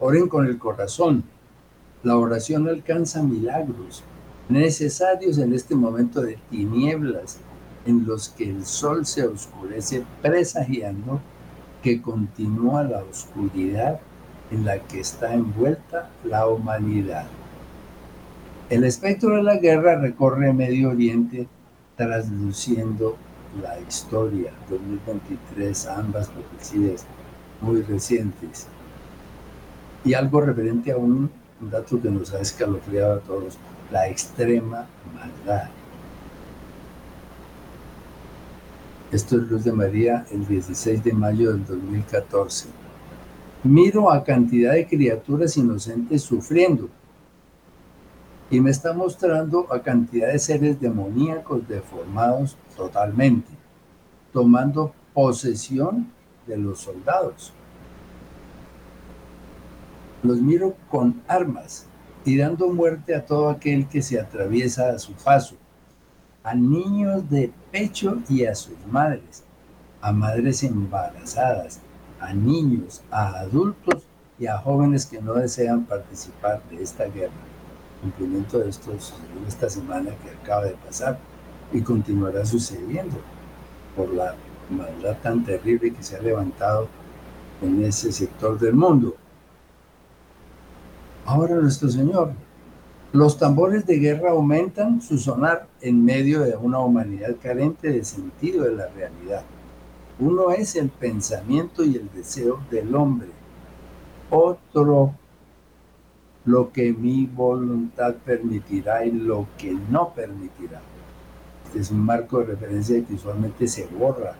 Oren 0.00 0.28
con 0.28 0.46
el 0.46 0.58
corazón. 0.58 1.24
La 2.02 2.16
oración 2.16 2.68
alcanza 2.68 3.22
milagros 3.22 4.04
necesarios 4.48 5.38
en 5.38 5.54
este 5.54 5.74
momento 5.74 6.20
de 6.20 6.38
tinieblas 6.50 7.38
en 7.86 8.06
los 8.06 8.28
que 8.30 8.50
el 8.50 8.64
sol 8.64 9.06
se 9.06 9.26
oscurece 9.26 10.04
presagiando 10.22 11.20
que 11.84 12.00
continúa 12.00 12.82
la 12.82 13.04
oscuridad 13.04 14.00
en 14.50 14.64
la 14.64 14.78
que 14.78 15.00
está 15.00 15.34
envuelta 15.34 16.08
la 16.24 16.48
humanidad. 16.48 17.26
El 18.70 18.84
espectro 18.84 19.36
de 19.36 19.42
la 19.42 19.58
guerra 19.58 20.00
recorre 20.00 20.54
Medio 20.54 20.88
Oriente 20.88 21.46
trasluciendo 21.94 23.18
la 23.62 23.78
historia 23.80 24.50
2023, 24.70 25.86
ambas 25.88 26.30
profecías 26.30 27.04
muy 27.60 27.82
recientes. 27.82 28.66
Y 30.06 30.14
algo 30.14 30.40
referente 30.40 30.90
a 30.90 30.96
un, 30.96 31.30
un 31.60 31.70
dato 31.70 32.00
que 32.00 32.10
nos 32.10 32.32
ha 32.32 32.40
escalofriado 32.40 33.16
a 33.16 33.20
todos, 33.20 33.58
la 33.92 34.08
extrema 34.08 34.86
maldad. 35.14 35.68
Esto 39.14 39.36
es 39.36 39.48
Luz 39.48 39.62
de 39.62 39.70
María 39.70 40.26
el 40.32 40.44
16 40.44 41.04
de 41.04 41.12
mayo 41.12 41.52
del 41.52 41.64
2014. 41.64 42.66
Miro 43.62 44.10
a 44.10 44.24
cantidad 44.24 44.72
de 44.72 44.88
criaturas 44.88 45.56
inocentes 45.56 46.22
sufriendo 46.22 46.88
y 48.50 48.58
me 48.58 48.72
está 48.72 48.92
mostrando 48.92 49.72
a 49.72 49.80
cantidad 49.82 50.32
de 50.32 50.40
seres 50.40 50.80
demoníacos 50.80 51.68
deformados 51.68 52.56
totalmente, 52.76 53.52
tomando 54.32 54.92
posesión 55.12 56.10
de 56.48 56.56
los 56.56 56.80
soldados. 56.80 57.52
Los 60.24 60.40
miro 60.40 60.74
con 60.90 61.22
armas 61.28 61.86
y 62.24 62.36
dando 62.36 62.66
muerte 62.66 63.14
a 63.14 63.24
todo 63.24 63.48
aquel 63.48 63.86
que 63.86 64.02
se 64.02 64.18
atraviesa 64.18 64.88
a 64.88 64.98
su 64.98 65.12
paso 65.12 65.54
a 66.44 66.54
niños 66.54 67.28
de 67.30 67.50
pecho 67.72 68.18
y 68.28 68.44
a 68.44 68.54
sus 68.54 68.76
madres, 68.90 69.42
a 70.02 70.12
madres 70.12 70.62
embarazadas, 70.62 71.80
a 72.20 72.34
niños, 72.34 73.02
a 73.10 73.40
adultos 73.40 74.02
y 74.38 74.46
a 74.46 74.58
jóvenes 74.58 75.06
que 75.06 75.22
no 75.22 75.34
desean 75.34 75.86
participar 75.86 76.62
de 76.70 76.82
esta 76.82 77.06
guerra. 77.06 77.32
Cumplimiento 78.02 78.58
de 78.58 78.68
estos, 78.68 79.14
esta 79.48 79.70
semana 79.70 80.10
que 80.22 80.30
acaba 80.30 80.66
de 80.66 80.74
pasar 80.74 81.18
y 81.72 81.80
continuará 81.80 82.44
sucediendo 82.44 83.16
por 83.96 84.12
la 84.12 84.34
maldad 84.68 85.16
tan 85.22 85.44
terrible 85.44 85.94
que 85.94 86.02
se 86.02 86.16
ha 86.16 86.20
levantado 86.20 86.88
en 87.62 87.82
ese 87.82 88.12
sector 88.12 88.58
del 88.58 88.74
mundo. 88.74 89.16
Ahora 91.24 91.54
nuestro 91.54 91.88
Señor, 91.88 92.34
los 93.14 93.38
tambores 93.38 93.86
de 93.86 94.00
guerra 94.00 94.32
aumentan 94.32 95.00
su 95.00 95.18
sonar 95.18 95.68
en 95.80 96.04
medio 96.04 96.40
de 96.40 96.56
una 96.56 96.80
humanidad 96.80 97.36
carente 97.40 97.92
de 97.92 98.04
sentido 98.04 98.64
de 98.64 98.74
la 98.74 98.88
realidad. 98.88 99.44
Uno 100.18 100.50
es 100.50 100.74
el 100.74 100.88
pensamiento 100.88 101.84
y 101.84 101.94
el 101.94 102.10
deseo 102.12 102.58
del 102.72 102.92
hombre. 102.92 103.28
Otro, 104.30 105.14
lo 106.44 106.72
que 106.72 106.92
mi 106.92 107.26
voluntad 107.26 108.16
permitirá 108.16 109.06
y 109.06 109.12
lo 109.12 109.46
que 109.58 109.78
no 109.88 110.12
permitirá. 110.12 110.82
Este 111.66 111.78
es 111.78 111.92
un 111.92 112.00
marco 112.00 112.40
de 112.40 112.46
referencia 112.46 113.00
que 113.04 113.14
usualmente 113.14 113.68
se 113.68 113.86
borra 113.86 114.34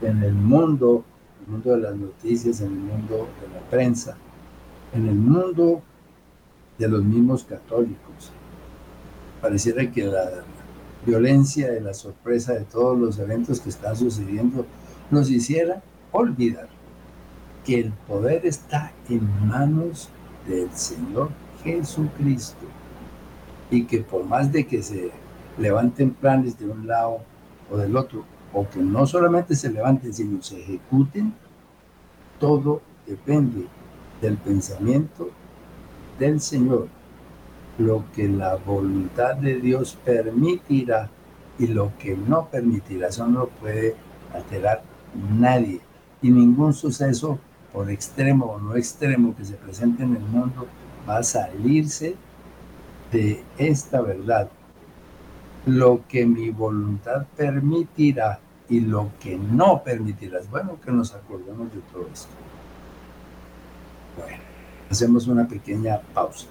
en 0.00 0.22
el 0.22 0.32
mundo, 0.32 1.04
en 1.40 1.44
el 1.44 1.50
mundo 1.52 1.70
de 1.72 1.82
las 1.82 1.96
noticias, 1.96 2.62
en 2.62 2.72
el 2.72 2.78
mundo 2.78 3.28
de 3.42 3.60
la 3.60 3.60
prensa, 3.68 4.16
en 4.94 5.06
el 5.06 5.16
mundo 5.16 5.82
de 6.80 6.88
los 6.88 7.04
mismos 7.04 7.44
católicos. 7.44 8.32
Pareciera 9.42 9.90
que 9.90 10.04
la 10.04 10.42
violencia 11.04 11.76
y 11.76 11.80
la 11.80 11.92
sorpresa 11.92 12.54
de 12.54 12.64
todos 12.64 12.98
los 12.98 13.18
eventos 13.18 13.60
que 13.60 13.68
están 13.68 13.94
sucediendo 13.94 14.64
nos 15.10 15.30
hiciera 15.30 15.82
olvidar 16.10 16.68
que 17.64 17.80
el 17.80 17.92
poder 18.08 18.46
está 18.46 18.92
en 19.10 19.28
manos 19.46 20.08
del 20.48 20.70
Señor 20.72 21.28
Jesucristo 21.62 22.66
y 23.70 23.84
que 23.84 24.00
por 24.00 24.24
más 24.24 24.50
de 24.50 24.66
que 24.66 24.82
se 24.82 25.10
levanten 25.58 26.12
planes 26.12 26.58
de 26.58 26.66
un 26.66 26.86
lado 26.86 27.18
o 27.70 27.76
del 27.76 27.94
otro, 27.94 28.24
o 28.54 28.66
que 28.68 28.80
no 28.80 29.06
solamente 29.06 29.54
se 29.54 29.70
levanten, 29.70 30.14
sino 30.14 30.42
se 30.42 30.60
ejecuten, 30.60 31.34
todo 32.38 32.80
depende 33.06 33.66
del 34.22 34.38
pensamiento 34.38 35.30
del 36.20 36.40
Señor. 36.40 36.86
Lo 37.78 38.04
que 38.12 38.28
la 38.28 38.56
voluntad 38.56 39.36
de 39.36 39.58
Dios 39.58 39.98
permitirá 40.04 41.10
y 41.58 41.66
lo 41.66 41.92
que 41.98 42.16
no 42.16 42.48
permitirá, 42.48 43.08
eso 43.08 43.26
no 43.26 43.40
lo 43.40 43.48
puede 43.48 43.96
alterar 44.32 44.82
nadie. 45.36 45.80
Y 46.22 46.30
ningún 46.30 46.72
suceso, 46.74 47.38
por 47.72 47.90
extremo 47.90 48.46
o 48.46 48.60
no 48.60 48.76
extremo, 48.76 49.34
que 49.34 49.44
se 49.44 49.54
presente 49.54 50.02
en 50.02 50.16
el 50.16 50.22
mundo, 50.22 50.66
va 51.08 51.18
a 51.18 51.22
salirse 51.22 52.14
de 53.10 53.42
esta 53.58 54.00
verdad 54.00 54.48
lo 55.66 56.06
que 56.08 56.24
mi 56.26 56.50
voluntad 56.50 57.26
permitirá 57.36 58.40
y 58.68 58.80
lo 58.80 59.10
que 59.20 59.36
no 59.36 59.82
permitirá. 59.82 60.40
Bueno 60.50 60.78
que 60.80 60.92
nos 60.92 61.14
acordemos 61.14 61.72
de 61.72 61.80
todo 61.92 62.08
esto. 62.12 62.32
Bueno, 64.16 64.49
hacemos 64.90 65.26
una 65.28 65.46
pequeña 65.46 66.00
pausa. 66.12 66.46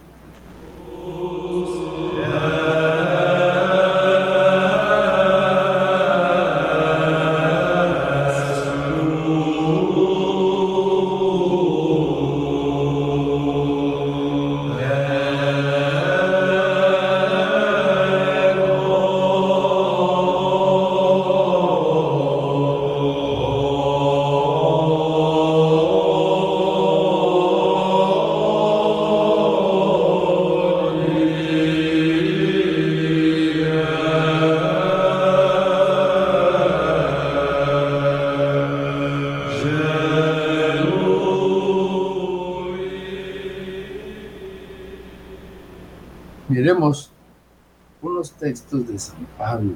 San 49.00 49.26
Pablo. 49.38 49.74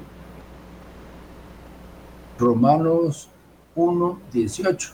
Romanos 2.38 3.28
1, 3.74 4.20
18. 4.32 4.92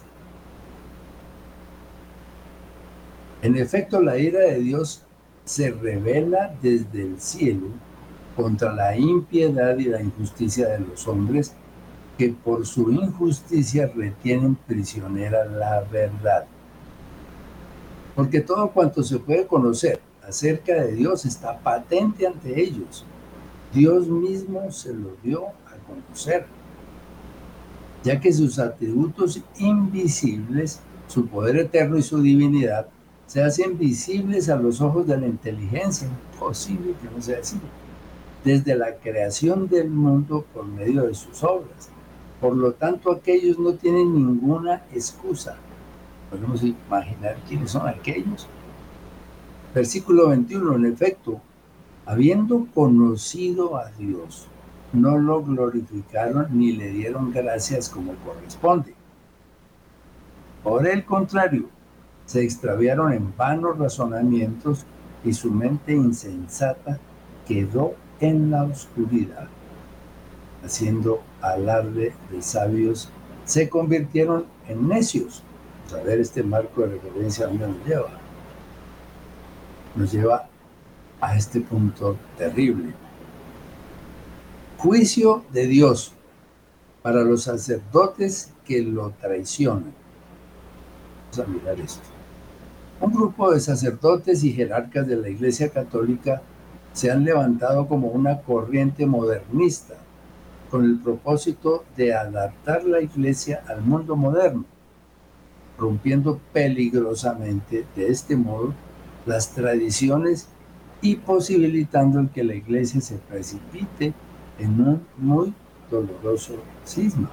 En 3.42 3.56
efecto, 3.56 4.02
la 4.02 4.18
ira 4.18 4.40
de 4.40 4.60
Dios 4.60 5.02
se 5.44 5.70
revela 5.70 6.54
desde 6.60 7.02
el 7.02 7.20
cielo 7.20 7.68
contra 8.36 8.72
la 8.72 8.96
impiedad 8.96 9.76
y 9.78 9.84
la 9.84 10.00
injusticia 10.00 10.68
de 10.68 10.80
los 10.80 11.08
hombres 11.08 11.54
que 12.18 12.28
por 12.28 12.66
su 12.66 12.90
injusticia 12.90 13.90
retienen 13.94 14.54
prisionera 14.54 15.44
la 15.46 15.80
verdad. 15.90 16.44
Porque 18.14 18.40
todo 18.40 18.70
cuanto 18.70 19.02
se 19.02 19.18
puede 19.18 19.46
conocer 19.46 20.00
acerca 20.22 20.74
de 20.74 20.92
Dios 20.92 21.24
está 21.24 21.58
patente 21.58 22.26
ante 22.26 22.60
ellos. 22.60 23.06
Dios 23.72 24.08
mismo 24.08 24.70
se 24.72 24.92
lo 24.92 25.10
dio 25.22 25.46
a 25.46 25.76
conocer, 25.86 26.46
ya 28.02 28.20
que 28.20 28.32
sus 28.32 28.58
atributos 28.58 29.40
invisibles, 29.58 30.80
su 31.06 31.26
poder 31.26 31.56
eterno 31.56 31.98
y 31.98 32.02
su 32.02 32.20
divinidad 32.20 32.88
se 33.26 33.42
hacen 33.42 33.78
visibles 33.78 34.48
a 34.48 34.56
los 34.56 34.80
ojos 34.80 35.06
de 35.06 35.16
la 35.18 35.26
inteligencia. 35.26 36.08
Imposible 36.32 36.94
que 37.00 37.14
no 37.14 37.22
sea 37.22 37.38
así. 37.38 37.60
Desde 38.44 38.74
la 38.74 38.96
creación 38.96 39.68
del 39.68 39.90
mundo 39.90 40.44
por 40.52 40.64
medio 40.64 41.06
de 41.06 41.14
sus 41.14 41.44
obras. 41.44 41.90
Por 42.40 42.56
lo 42.56 42.72
tanto, 42.72 43.12
aquellos 43.12 43.58
no 43.58 43.74
tienen 43.74 44.14
ninguna 44.14 44.82
excusa. 44.92 45.56
Podemos 46.30 46.62
imaginar 46.62 47.36
quiénes 47.46 47.70
son 47.70 47.86
aquellos 47.86 48.48
Versículo 49.74 50.28
21, 50.30 50.74
en 50.76 50.86
efecto, 50.86 51.40
habiendo 52.10 52.66
conocido 52.74 53.76
a 53.76 53.88
Dios, 53.92 54.48
no 54.92 55.16
lo 55.16 55.44
glorificaron 55.44 56.48
ni 56.50 56.72
le 56.72 56.90
dieron 56.90 57.32
gracias 57.32 57.88
como 57.88 58.14
corresponde. 58.24 58.94
Por 60.64 60.88
el 60.88 61.04
contrario, 61.04 61.68
se 62.26 62.42
extraviaron 62.42 63.12
en 63.12 63.32
vanos 63.36 63.78
razonamientos 63.78 64.84
y 65.24 65.32
su 65.32 65.52
mente 65.52 65.92
insensata 65.92 66.98
quedó 67.46 67.94
en 68.18 68.50
la 68.50 68.64
oscuridad. 68.64 69.48
Haciendo 70.64 71.22
alarde 71.40 72.12
de 72.32 72.42
sabios, 72.42 73.08
se 73.44 73.68
convirtieron 73.68 74.46
en 74.66 74.88
necios. 74.88 75.44
A 75.94 76.02
ver 76.02 76.18
este 76.18 76.42
marco 76.42 76.82
de 76.82 76.98
referencia 76.98 77.46
a 77.46 77.48
dónde 77.48 77.68
nos 77.68 77.86
lleva 77.86 78.20
nos 79.94 80.12
lleva 80.12 80.49
a 81.20 81.36
este 81.36 81.60
punto 81.60 82.16
terrible. 82.36 82.94
Juicio 84.78 85.44
de 85.52 85.66
Dios 85.66 86.12
para 87.02 87.22
los 87.22 87.44
sacerdotes 87.44 88.52
que 88.64 88.82
lo 88.82 89.10
traicionan. 89.20 89.92
Vamos 91.36 91.38
a 91.38 91.50
mirar 91.50 91.80
esto. 91.80 92.08
Un 93.00 93.12
grupo 93.12 93.50
de 93.50 93.60
sacerdotes 93.60 94.44
y 94.44 94.52
jerarcas 94.52 95.06
de 95.06 95.16
la 95.16 95.28
Iglesia 95.28 95.70
Católica 95.70 96.42
se 96.92 97.10
han 97.10 97.24
levantado 97.24 97.86
como 97.88 98.08
una 98.08 98.40
corriente 98.42 99.06
modernista 99.06 99.94
con 100.70 100.84
el 100.84 100.98
propósito 100.98 101.84
de 101.96 102.14
adaptar 102.14 102.84
la 102.84 103.00
Iglesia 103.00 103.62
al 103.66 103.82
mundo 103.82 104.16
moderno, 104.16 104.64
rompiendo 105.78 106.40
peligrosamente 106.52 107.86
de 107.96 108.08
este 108.08 108.36
modo 108.36 108.74
las 109.26 109.50
tradiciones 109.50 110.48
y 111.02 111.16
posibilitando 111.16 112.28
que 112.32 112.44
la 112.44 112.54
iglesia 112.54 113.00
se 113.00 113.16
precipite 113.16 114.12
en 114.58 114.80
un 114.80 115.06
muy 115.16 115.54
doloroso 115.90 116.56
cisma. 116.84 117.30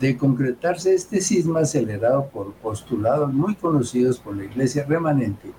De 0.00 0.16
concretarse 0.16 0.94
este 0.94 1.20
cisma 1.20 1.60
acelerado 1.60 2.26
por 2.28 2.52
postulados 2.54 3.32
muy 3.32 3.54
conocidos 3.54 4.18
por 4.18 4.36
la 4.36 4.44
iglesia 4.44 4.84
remanente, 4.84 5.52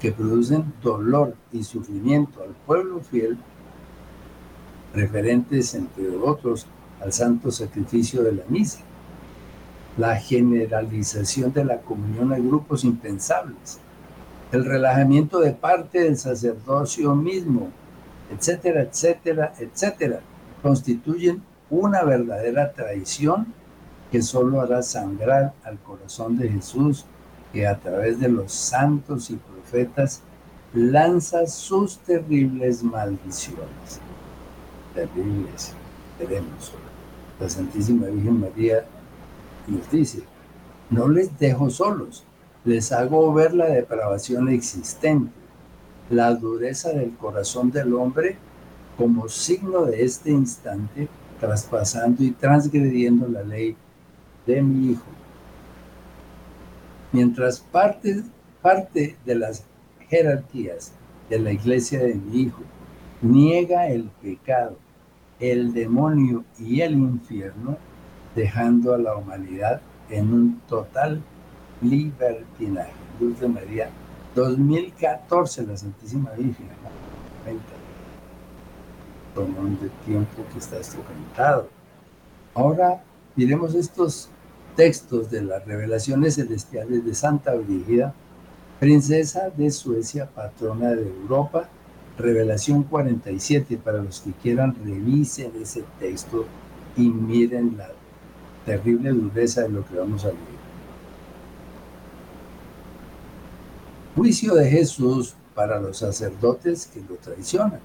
que 0.00 0.12
producen 0.12 0.72
dolor 0.82 1.34
y 1.52 1.62
sufrimiento 1.62 2.42
al 2.42 2.50
pueblo 2.66 3.00
fiel, 3.00 3.38
referentes, 4.94 5.74
entre 5.74 6.08
otros, 6.16 6.66
al 7.00 7.12
santo 7.12 7.50
sacrificio 7.50 8.22
de 8.22 8.32
la 8.32 8.42
misa, 8.48 8.80
la 9.96 10.16
generalización 10.16 11.52
de 11.52 11.64
la 11.64 11.80
comunión 11.80 12.32
en 12.32 12.48
grupos 12.48 12.84
impensables, 12.84 13.78
el 14.52 14.66
relajamiento 14.66 15.40
de 15.40 15.52
parte 15.52 16.00
del 16.00 16.18
sacerdocio 16.18 17.14
mismo, 17.14 17.70
etcétera, 18.30 18.82
etcétera, 18.82 19.54
etcétera, 19.58 20.20
constituyen 20.62 21.42
una 21.70 22.04
verdadera 22.04 22.72
traición 22.72 23.46
que 24.10 24.20
solo 24.20 24.60
hará 24.60 24.82
sangrar 24.82 25.54
al 25.64 25.78
corazón 25.78 26.36
de 26.36 26.50
Jesús, 26.50 27.06
que 27.50 27.66
a 27.66 27.78
través 27.78 28.20
de 28.20 28.28
los 28.28 28.52
santos 28.52 29.30
y 29.30 29.36
profetas 29.36 30.20
lanza 30.74 31.46
sus 31.46 31.98
terribles 31.98 32.82
maldiciones. 32.82 34.00
Terribles, 34.94 35.72
veremos. 36.18 36.72
La 37.40 37.48
Santísima 37.48 38.06
Virgen 38.08 38.40
María 38.40 38.84
nos 39.66 39.90
dice, 39.90 40.22
no 40.90 41.08
les 41.08 41.38
dejo 41.38 41.70
solos, 41.70 42.24
les 42.64 42.92
hago 42.92 43.32
ver 43.32 43.54
la 43.54 43.66
depravación 43.66 44.48
existente, 44.48 45.32
la 46.10 46.34
dureza 46.34 46.90
del 46.90 47.16
corazón 47.16 47.70
del 47.70 47.94
hombre 47.94 48.36
como 48.96 49.28
signo 49.28 49.84
de 49.86 50.04
este 50.04 50.30
instante, 50.30 51.08
traspasando 51.40 52.22
y 52.22 52.30
transgrediendo 52.30 53.26
la 53.26 53.42
ley 53.42 53.74
de 54.46 54.62
mi 54.62 54.92
hijo. 54.92 55.06
Mientras 57.10 57.60
parte, 57.60 58.22
parte 58.60 59.16
de 59.24 59.34
las 59.34 59.64
jerarquías 60.08 60.92
de 61.28 61.38
la 61.38 61.52
iglesia 61.52 62.00
de 62.00 62.14
mi 62.14 62.42
hijo 62.42 62.62
niega 63.22 63.88
el 63.88 64.04
pecado, 64.22 64.76
el 65.40 65.72
demonio 65.72 66.44
y 66.58 66.80
el 66.80 66.92
infierno, 66.92 67.76
dejando 68.36 68.94
a 68.94 68.98
la 68.98 69.16
humanidad 69.16 69.80
en 70.10 70.32
un 70.32 70.60
total 70.68 71.22
libertinaje. 71.82 72.92
Dulce 73.18 73.46
María, 73.48 73.90
2014, 74.34 75.66
la 75.66 75.76
Santísima 75.76 76.30
Virgen. 76.30 76.66
Tomó 79.34 79.60
un 79.60 79.78
tiempo 80.04 80.44
que 80.52 80.58
está 80.58 80.78
esto 80.78 80.98
cantado. 81.02 81.68
Ahora 82.54 83.02
miremos 83.36 83.74
estos 83.74 84.28
textos 84.76 85.30
de 85.30 85.42
las 85.42 85.64
revelaciones 85.64 86.34
celestiales 86.34 87.04
de 87.04 87.14
Santa 87.14 87.54
Brígida, 87.54 88.14
princesa 88.80 89.50
de 89.50 89.70
Suecia, 89.70 90.26
patrona 90.26 90.90
de 90.90 91.02
Europa, 91.02 91.68
revelación 92.18 92.82
47, 92.82 93.78
para 93.78 94.02
los 94.02 94.20
que 94.20 94.32
quieran 94.32 94.74
revisen 94.84 95.52
ese 95.60 95.84
texto 95.98 96.46
y 96.96 97.08
miren 97.08 97.76
la 97.78 97.88
terrible 98.66 99.10
dureza 99.10 99.62
de 99.62 99.70
lo 99.70 99.86
que 99.86 99.96
vamos 99.96 100.24
a 100.24 100.28
leer. 100.28 100.51
Juicio 104.14 104.54
de 104.54 104.68
Jesús 104.68 105.34
para 105.54 105.80
los 105.80 105.98
sacerdotes 105.98 106.86
que 106.86 107.00
lo 107.00 107.16
traicionan. 107.16 107.80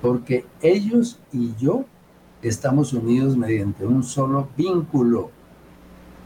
Porque 0.00 0.44
ellos 0.60 1.18
y 1.32 1.54
yo 1.56 1.84
estamos 2.42 2.92
unidos 2.92 3.36
mediante 3.36 3.86
un 3.86 4.02
solo 4.02 4.48
vínculo. 4.56 5.30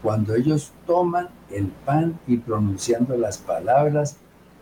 Cuando 0.03 0.35
ellos 0.35 0.71
toman 0.85 1.29
el 1.49 1.67
pan 1.67 2.19
y 2.27 2.37
pronunciando 2.37 3.17
las 3.17 3.39
palabras, 3.39 4.17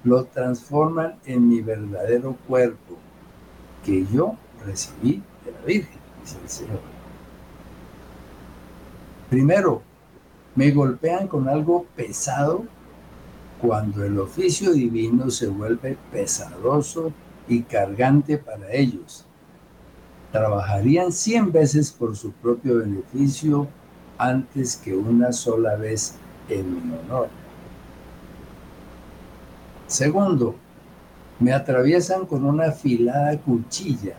lo 0.05 0.25
transforman 0.25 1.15
en 1.25 1.49
mi 1.49 1.61
verdadero 1.61 2.37
cuerpo, 2.47 2.95
que 3.83 4.05
yo 4.05 4.35
recibí 4.65 5.21
de 5.43 5.51
la 5.51 5.61
Virgen, 5.65 5.99
dice 6.21 6.37
el 6.41 6.49
Señor. 6.49 6.79
Primero, 9.29 9.81
me 10.55 10.71
golpean 10.71 11.27
con 11.27 11.49
algo 11.49 11.85
pesado 11.95 12.65
cuando 13.61 14.03
el 14.03 14.19
oficio 14.19 14.73
divino 14.73 15.29
se 15.29 15.47
vuelve 15.47 15.97
pesaroso 16.11 17.11
y 17.47 17.61
cargante 17.61 18.37
para 18.37 18.71
ellos 18.73 19.25
trabajarían 20.35 21.13
cien 21.13 21.49
veces 21.49 21.91
por 21.91 22.13
su 22.17 22.33
propio 22.33 22.79
beneficio 22.79 23.69
antes 24.17 24.75
que 24.75 24.93
una 24.93 25.31
sola 25.31 25.77
vez 25.77 26.15
en 26.49 26.89
mi 26.89 26.93
honor. 26.97 27.29
Segundo, 29.87 30.55
me 31.39 31.53
atraviesan 31.53 32.25
con 32.25 32.43
una 32.43 32.65
afilada 32.65 33.37
cuchilla 33.37 34.15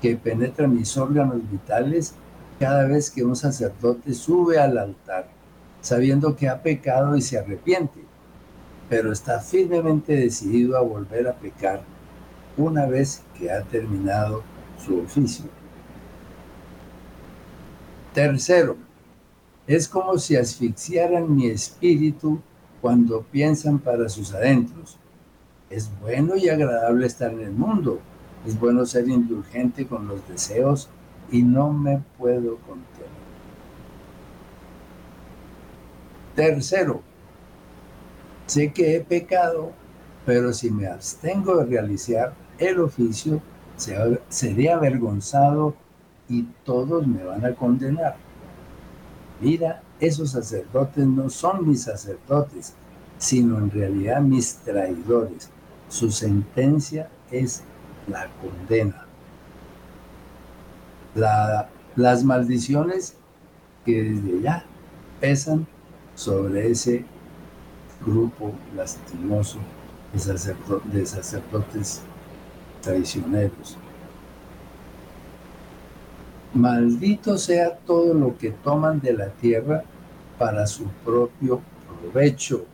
que 0.00 0.16
penetra 0.16 0.66
mis 0.66 0.96
órganos 0.96 1.38
vitales 1.50 2.14
cada 2.58 2.86
vez 2.86 3.10
que 3.10 3.22
un 3.22 3.36
sacerdote 3.36 4.14
sube 4.14 4.58
al 4.58 4.78
altar, 4.78 5.28
sabiendo 5.82 6.34
que 6.34 6.48
ha 6.48 6.62
pecado 6.62 7.14
y 7.14 7.20
se 7.20 7.38
arrepiente, 7.38 7.97
pero 8.88 9.12
está 9.12 9.40
firmemente 9.40 10.14
decidido 10.14 10.76
a 10.76 10.80
volver 10.80 11.28
a 11.28 11.34
pecar 11.34 11.82
una 12.56 12.86
vez 12.86 13.22
que 13.38 13.50
ha 13.50 13.62
terminado 13.62 14.42
su 14.84 15.00
oficio. 15.00 15.46
Tercero, 18.14 18.76
es 19.66 19.86
como 19.88 20.18
si 20.18 20.34
asfixiaran 20.34 21.34
mi 21.34 21.46
espíritu 21.46 22.40
cuando 22.80 23.22
piensan 23.22 23.78
para 23.78 24.08
sus 24.08 24.32
adentros. 24.34 24.98
Es 25.68 25.90
bueno 26.00 26.36
y 26.36 26.48
agradable 26.48 27.06
estar 27.06 27.30
en 27.30 27.40
el 27.40 27.52
mundo. 27.52 28.00
Es 28.46 28.58
bueno 28.58 28.86
ser 28.86 29.08
indulgente 29.08 29.86
con 29.86 30.08
los 30.08 30.26
deseos 30.26 30.88
y 31.30 31.42
no 31.42 31.72
me 31.72 32.02
puedo 32.16 32.56
contener. 32.56 33.08
Tercero, 36.34 37.02
sé 38.48 38.72
que 38.72 38.96
he 38.96 39.00
pecado, 39.00 39.72
pero 40.26 40.52
si 40.52 40.70
me 40.70 40.86
abstengo 40.86 41.58
de 41.58 41.66
realizar 41.66 42.32
el 42.58 42.80
oficio, 42.80 43.40
seré 44.28 44.72
avergonzado 44.72 45.74
y 46.28 46.42
todos 46.64 47.06
me 47.06 47.22
van 47.22 47.44
a 47.44 47.54
condenar. 47.54 48.16
Mira, 49.40 49.82
esos 50.00 50.32
sacerdotes 50.32 51.06
no 51.06 51.30
son 51.30 51.68
mis 51.68 51.82
sacerdotes, 51.82 52.74
sino 53.18 53.58
en 53.58 53.70
realidad 53.70 54.20
mis 54.20 54.56
traidores. 54.56 55.50
Su 55.88 56.10
sentencia 56.10 57.08
es 57.30 57.62
la 58.08 58.28
condena. 58.40 59.04
las 61.96 62.22
maldiciones 62.22 63.14
que 63.84 64.04
desde 64.04 64.40
ya 64.40 64.64
pesan 65.20 65.66
sobre 66.14 66.70
ese 66.70 67.04
grupo 68.04 68.52
lastimoso 68.74 69.58
de 70.12 71.06
sacerdotes 71.06 72.02
traicioneros. 72.82 73.76
Maldito 76.54 77.36
sea 77.36 77.76
todo 77.76 78.14
lo 78.14 78.38
que 78.38 78.50
toman 78.50 79.00
de 79.00 79.12
la 79.12 79.28
tierra 79.28 79.84
para 80.38 80.66
su 80.66 80.84
propio 81.04 81.60
provecho. 82.00 82.64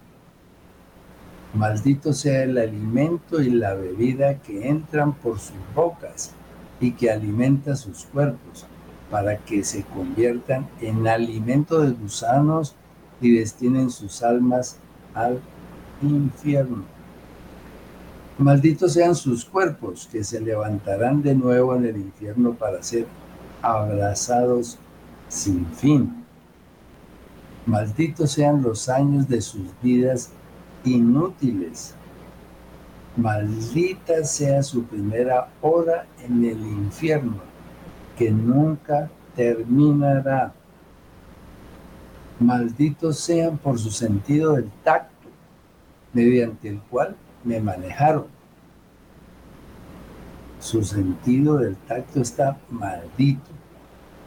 Maldito 1.54 2.12
sea 2.12 2.44
el 2.44 2.58
alimento 2.58 3.40
y 3.42 3.50
la 3.50 3.74
bebida 3.74 4.38
que 4.38 4.68
entran 4.68 5.12
por 5.14 5.38
sus 5.38 5.56
bocas 5.74 6.32
y 6.80 6.92
que 6.92 7.10
alimenta 7.10 7.76
sus 7.76 8.04
cuerpos, 8.06 8.66
para 9.10 9.38
que 9.38 9.64
se 9.64 9.82
conviertan 9.84 10.68
en 10.80 11.06
alimento 11.06 11.80
de 11.80 11.92
gusanos 11.92 12.74
y 13.20 13.36
destinen 13.36 13.90
sus 13.90 14.22
almas 14.22 14.78
al 15.14 15.40
infierno. 16.02 16.84
Malditos 18.38 18.94
sean 18.94 19.14
sus 19.14 19.44
cuerpos, 19.44 20.08
que 20.10 20.24
se 20.24 20.40
levantarán 20.40 21.22
de 21.22 21.34
nuevo 21.34 21.76
en 21.76 21.86
el 21.86 21.96
infierno 21.96 22.54
para 22.54 22.82
ser 22.82 23.06
abrazados 23.62 24.78
sin 25.28 25.66
fin. 25.66 26.24
Malditos 27.66 28.32
sean 28.32 28.60
los 28.60 28.88
años 28.88 29.28
de 29.28 29.40
sus 29.40 29.68
vidas 29.82 30.30
inútiles. 30.84 31.94
Maldita 33.16 34.24
sea 34.24 34.62
su 34.62 34.82
primera 34.84 35.48
hora 35.60 36.04
en 36.24 36.44
el 36.44 36.60
infierno, 36.60 37.36
que 38.18 38.30
nunca 38.30 39.08
terminará. 39.36 40.52
Malditos 42.40 43.18
sean 43.18 43.58
por 43.58 43.78
su 43.78 43.90
sentido 43.90 44.54
del 44.54 44.70
tacto, 44.82 45.28
mediante 46.12 46.68
el 46.68 46.80
cual 46.80 47.16
me 47.44 47.60
manejaron 47.60 48.34
su 50.64 50.82
sentido 50.82 51.58
del 51.58 51.76
tacto 51.76 52.22
está 52.22 52.56
maldito, 52.70 53.50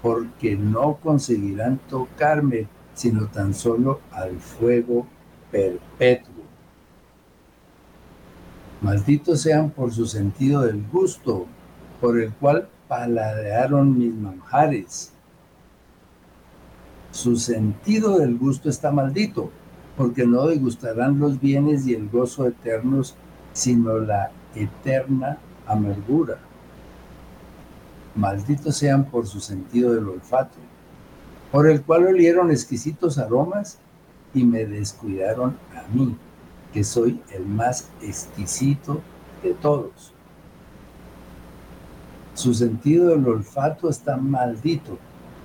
porque 0.03 0.55
no 0.55 0.97
conseguirán 0.97 1.79
tocarme, 1.89 2.67
sino 2.93 3.25
tan 3.25 3.55
solo 3.55 4.01
al 4.11 4.37
fuego 4.37 5.07
perpetuo. 5.51 6.35
Malditos 8.81 9.41
sean 9.41 9.71
por 9.71 9.91
su 9.91 10.05
sentido 10.05 10.61
del 10.61 10.85
gusto, 10.91 11.47
por 11.99 12.19
el 12.19 12.31
cual 12.33 12.69
paladearon 12.87 13.97
mis 13.97 14.13
manjares. 14.13 15.13
Su 17.17 17.35
sentido 17.35 18.19
del 18.19 18.37
gusto 18.37 18.69
está 18.69 18.91
maldito, 18.91 19.49
porque 19.97 20.27
no 20.27 20.45
degustarán 20.45 21.19
los 21.19 21.41
bienes 21.41 21.87
y 21.87 21.95
el 21.95 22.09
gozo 22.09 22.45
eternos, 22.45 23.15
sino 23.53 23.97
la 23.97 24.29
eterna 24.53 25.39
amargura. 25.65 26.37
Malditos 28.13 28.77
sean 28.77 29.05
por 29.05 29.25
su 29.25 29.39
sentido 29.39 29.95
del 29.95 30.07
olfato, 30.07 30.57
por 31.51 31.67
el 31.67 31.81
cual 31.81 32.05
olieron 32.05 32.51
exquisitos 32.51 33.17
aromas 33.17 33.79
y 34.35 34.43
me 34.43 34.67
descuidaron 34.67 35.57
a 35.75 35.91
mí, 35.91 36.15
que 36.71 36.83
soy 36.83 37.19
el 37.31 37.47
más 37.47 37.89
exquisito 37.99 39.01
de 39.41 39.55
todos. 39.55 40.13
Su 42.35 42.53
sentido 42.53 43.09
del 43.09 43.27
olfato 43.27 43.89
está 43.89 44.17
maldito, 44.17 44.99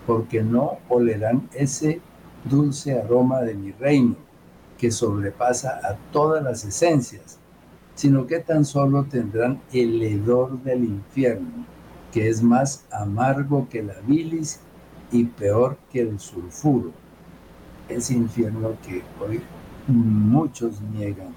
porque 0.07 0.43
no 0.43 0.79
olerán 0.88 1.49
ese 1.55 2.01
dulce 2.45 2.99
aroma 2.99 3.41
de 3.41 3.55
mi 3.55 3.73
reino, 3.73 4.17
que 4.79 4.91
sobrepasa 4.91 5.79
a 5.85 5.97
todas 6.12 6.43
las 6.43 6.65
esencias, 6.65 7.38
sino 7.95 8.27
que 8.27 8.41
tan 8.41 8.65
solo 8.65 9.05
tendrán 9.05 9.61
el 9.73 10.03
hedor 10.03 10.61
del 10.62 10.85
infierno, 10.85 11.67
que 12.11 12.29
es 12.29 12.43
más 12.43 12.85
amargo 12.91 13.69
que 13.71 13.83
la 13.83 13.95
bilis 14.07 14.61
y 15.12 15.25
peor 15.25 15.79
que 15.93 16.01
el 16.01 16.19
sulfuro. 16.19 16.91
Ese 17.88 18.15
infierno 18.15 18.73
que 18.87 19.03
hoy 19.21 19.41
muchos 19.87 20.81
niegan, 20.81 21.35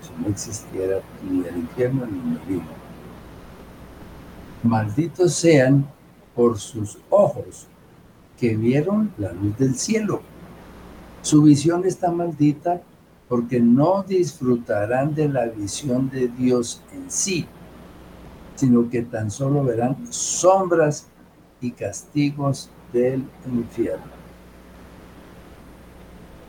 si 0.00 0.22
no 0.22 0.28
existiera 0.28 1.00
ni 1.28 1.46
el 1.46 1.56
infierno 1.58 2.06
ni 2.06 2.34
el 2.34 2.38
vino. 2.46 2.82
Malditos 4.62 5.34
sean 5.34 5.86
por 6.34 6.58
sus 6.58 6.98
ojos 7.10 7.66
que 8.38 8.56
vieron 8.56 9.12
la 9.18 9.32
luz 9.32 9.56
del 9.58 9.74
cielo. 9.74 10.22
Su 11.22 11.42
visión 11.42 11.84
está 11.84 12.10
maldita 12.10 12.82
porque 13.28 13.60
no 13.60 14.02
disfrutarán 14.02 15.14
de 15.14 15.28
la 15.28 15.46
visión 15.46 16.10
de 16.10 16.28
Dios 16.28 16.82
en 16.92 17.10
sí, 17.10 17.46
sino 18.56 18.90
que 18.90 19.02
tan 19.02 19.30
solo 19.30 19.64
verán 19.64 19.96
sombras 20.12 21.06
y 21.60 21.70
castigos 21.70 22.68
del 22.92 23.24
infierno. 23.46 24.12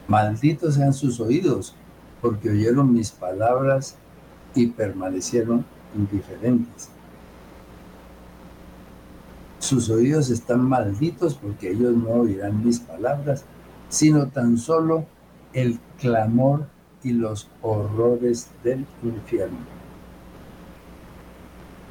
Malditos 0.07 0.75
sean 0.75 0.93
sus 0.93 1.19
oídos, 1.19 1.75
porque 2.21 2.49
oyeron 2.49 2.91
mis 2.91 3.11
palabras 3.11 3.95
y 4.55 4.67
permanecieron 4.67 5.65
indiferentes. 5.95 6.89
Sus 9.63 9.89
oídos 9.89 10.29
están 10.29 10.67
malditos 10.67 11.35
porque 11.35 11.71
ellos 11.71 11.95
no 11.95 12.09
oirán 12.09 12.65
mis 12.65 12.81
palabras, 12.81 13.45
sino 13.87 14.27
tan 14.27 14.57
solo 14.57 15.05
el 15.53 15.79
clamor 16.01 16.65
y 17.01 17.13
los 17.13 17.47
horrores 17.61 18.49
del 18.61 18.85
infierno. 19.01 19.59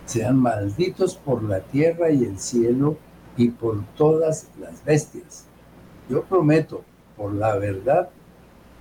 Sean 0.05 0.37
malditos 0.37 1.15
por 1.15 1.43
la 1.45 1.61
tierra 1.61 2.11
y 2.11 2.25
el 2.25 2.39
cielo 2.39 2.99
y 3.39 3.49
por 3.49 3.83
todas 3.97 4.51
las 4.61 4.85
bestias. 4.85 5.47
Yo 6.11 6.25
prometo, 6.25 6.85
por 7.17 7.33
la 7.33 7.57
verdad, 7.57 8.11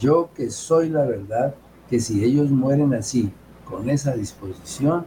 yo 0.02 0.32
que 0.36 0.50
soy 0.50 0.90
la 0.90 1.06
verdad, 1.06 1.56
que 1.90 2.02
si 2.02 2.26
ellos 2.26 2.52
mueren 2.52 2.94
así, 2.94 3.32
con 3.64 3.90
esa 3.90 4.12
disposición, 4.16 5.06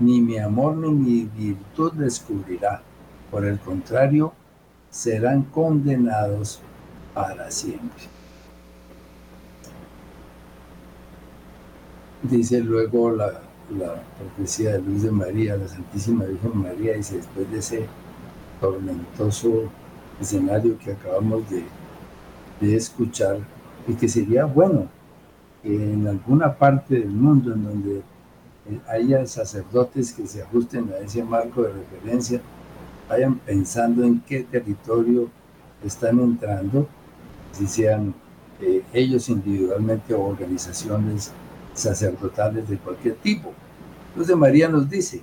ni 0.00 0.20
mi 0.20 0.36
amor 0.38 0.74
ni 0.74 0.90
mi 0.90 1.22
virtud 1.26 1.92
descubrirá 1.92 2.82
por 3.30 3.44
el 3.44 3.58
contrario, 3.58 4.32
serán 4.90 5.42
condenados 5.42 6.60
para 7.14 7.50
siempre. 7.50 8.04
Dice 12.22 12.60
luego 12.60 13.10
la, 13.10 13.40
profecía 14.18 14.72
de 14.72 14.82
Luis 14.82 15.02
de 15.02 15.10
María, 15.12 15.56
la 15.56 15.68
Santísima 15.68 16.24
Virgen 16.24 16.58
María, 16.60 16.94
dice 16.94 17.16
después 17.16 17.50
de 17.50 17.58
ese 17.58 17.86
tormentoso 18.60 19.70
escenario 20.20 20.76
que 20.78 20.92
acabamos 20.92 21.48
de, 21.48 21.64
de 22.60 22.76
escuchar, 22.76 23.38
y 23.86 23.94
que 23.94 24.08
sería 24.08 24.44
bueno 24.44 24.88
que 25.62 25.74
en 25.74 26.06
alguna 26.06 26.54
parte 26.56 26.96
del 26.96 27.10
mundo 27.10 27.54
en 27.54 27.64
donde 27.64 28.02
haya 28.88 29.26
sacerdotes 29.26 30.12
que 30.12 30.26
se 30.26 30.42
ajusten 30.42 30.90
a 30.92 30.98
ese 30.98 31.24
marco 31.24 31.62
de 31.62 31.72
referencia, 31.72 32.40
vayan 33.10 33.34
pensando 33.40 34.04
en 34.04 34.20
qué 34.20 34.44
territorio 34.44 35.28
están 35.84 36.20
entrando, 36.20 36.86
si 37.50 37.66
sean 37.66 38.14
eh, 38.60 38.84
ellos 38.92 39.28
individualmente 39.28 40.14
o 40.14 40.22
organizaciones 40.22 41.32
sacerdotales 41.74 42.68
de 42.68 42.78
cualquier 42.78 43.16
tipo. 43.16 43.52
Entonces 44.10 44.36
María 44.36 44.68
nos 44.68 44.88
dice, 44.88 45.22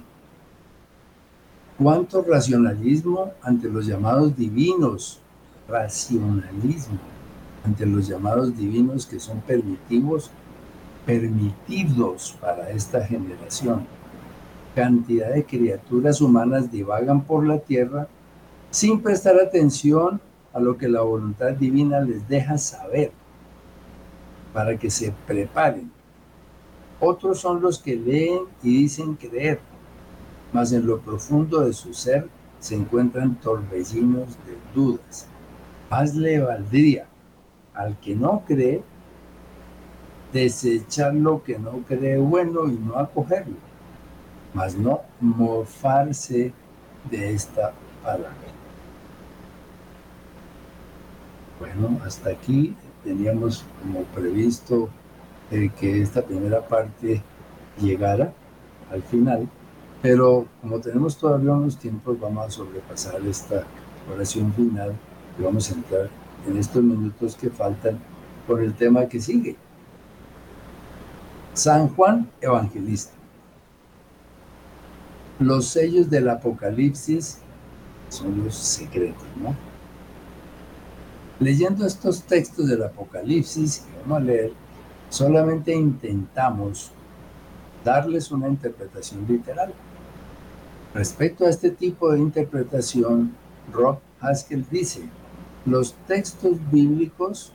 ¿cuánto 1.77 2.21
racionalismo 2.23 3.31
ante 3.41 3.69
los 3.69 3.87
llamados 3.87 4.35
divinos? 4.35 5.21
Racionalismo 5.69 6.99
ante 7.63 7.85
los 7.85 8.05
llamados 8.05 8.57
divinos 8.57 9.05
que 9.05 9.19
son 9.19 9.39
permitivos, 9.41 10.29
permitidos 11.05 12.35
para 12.41 12.69
esta 12.69 13.05
generación 13.05 13.85
cantidad 14.77 15.33
de 15.33 15.43
criaturas 15.43 16.21
humanas 16.21 16.71
divagan 16.71 17.21
por 17.21 17.47
la 17.47 17.57
tierra 17.57 18.07
sin 18.69 19.01
prestar 19.01 19.35
atención 19.39 20.21
a 20.53 20.59
lo 20.59 20.77
que 20.77 20.87
la 20.87 21.01
voluntad 21.01 21.53
divina 21.53 21.99
les 21.99 22.27
deja 22.27 22.59
saber 22.59 23.11
para 24.53 24.77
que 24.77 24.91
se 24.91 25.11
preparen. 25.25 25.91
Otros 26.99 27.39
son 27.39 27.59
los 27.59 27.79
que 27.79 27.95
leen 27.95 28.41
y 28.61 28.83
dicen 28.83 29.15
creer, 29.15 29.59
mas 30.53 30.71
en 30.71 30.85
lo 30.85 30.99
profundo 30.99 31.61
de 31.61 31.73
su 31.73 31.95
ser 31.95 32.27
se 32.59 32.75
encuentran 32.75 33.33
torbellinos 33.41 34.37
de 34.45 34.57
dudas. 34.75 35.27
Más 35.89 36.13
le 36.13 36.39
valdría 36.39 37.07
al 37.73 37.99
que 37.99 38.15
no 38.15 38.43
cree 38.45 38.83
desechar 40.31 41.15
lo 41.15 41.41
que 41.41 41.57
no 41.57 41.79
cree 41.87 42.19
bueno 42.19 42.67
y 42.67 42.73
no 42.73 42.95
acogerlo 42.99 43.66
mas 44.57 44.75
no 44.75 45.01
mofarse 45.21 46.51
de 47.11 47.33
esta 47.35 47.73
palabra. 48.03 48.49
Bueno, 51.59 51.99
hasta 52.03 52.31
aquí 52.31 52.75
teníamos 53.03 53.63
como 53.79 54.01
previsto 54.05 54.89
que 55.51 56.01
esta 56.01 56.23
primera 56.23 56.67
parte 56.67 57.21
llegara 57.79 58.33
al 58.91 59.03
final, 59.03 59.47
pero 60.01 60.47
como 60.59 60.79
tenemos 60.79 61.15
todavía 61.17 61.51
unos 61.51 61.77
tiempos, 61.77 62.19
vamos 62.19 62.47
a 62.47 62.49
sobrepasar 62.49 63.21
esta 63.27 63.63
oración 64.11 64.51
final 64.53 64.93
y 65.37 65.43
vamos 65.43 65.69
a 65.69 65.75
entrar 65.75 66.09
en 66.47 66.57
estos 66.57 66.81
minutos 66.81 67.35
que 67.35 67.51
faltan 67.51 67.99
por 68.47 68.63
el 68.63 68.73
tema 68.73 69.05
que 69.05 69.21
sigue. 69.21 69.55
San 71.53 71.89
Juan 71.89 72.27
Evangelista. 72.41 73.16
Los 75.39 75.67
sellos 75.67 76.09
del 76.09 76.29
Apocalipsis 76.29 77.37
son 78.09 78.43
los 78.43 78.55
secretos, 78.55 79.27
¿no? 79.39 79.55
Leyendo 81.39 81.85
estos 81.85 82.23
textos 82.23 82.67
del 82.67 82.81
Apocalipsis 82.81 83.81
que 83.81 84.01
vamos 84.01 84.17
a 84.17 84.21
leer, 84.21 84.53
solamente 85.09 85.75
intentamos 85.75 86.91
darles 87.85 88.31
una 88.31 88.47
interpretación 88.47 89.27
literal. 89.27 89.71
Respecto 90.95 91.45
a 91.45 91.49
este 91.49 91.69
tipo 91.69 92.11
de 92.11 92.17
interpretación, 92.17 93.35
Rob 93.71 93.99
Haskell 94.19 94.65
dice, 94.71 95.07
los 95.67 95.93
textos 96.07 96.57
bíblicos 96.71 97.53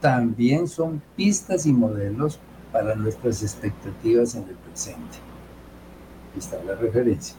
también 0.00 0.66
son 0.66 1.00
pistas 1.14 1.64
y 1.64 1.72
modelos 1.72 2.40
para 2.72 2.96
nuestras 2.96 3.40
expectativas 3.44 4.34
en 4.34 4.48
el 4.48 4.56
presente 4.56 5.29
está 6.36 6.62
la 6.64 6.74
referencia. 6.74 7.36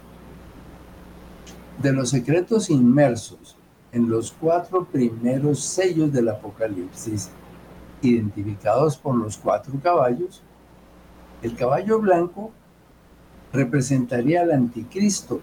De 1.81 1.91
los 1.91 2.09
secretos 2.09 2.69
inmersos 2.69 3.55
en 3.91 4.09
los 4.09 4.31
cuatro 4.31 4.85
primeros 4.85 5.61
sellos 5.61 6.11
del 6.11 6.29
Apocalipsis, 6.29 7.29
identificados 8.01 8.97
por 8.97 9.15
los 9.15 9.37
cuatro 9.37 9.73
caballos, 9.81 10.41
el 11.41 11.55
caballo 11.55 11.99
blanco 11.99 12.51
representaría 13.51 14.41
al 14.41 14.51
anticristo 14.51 15.41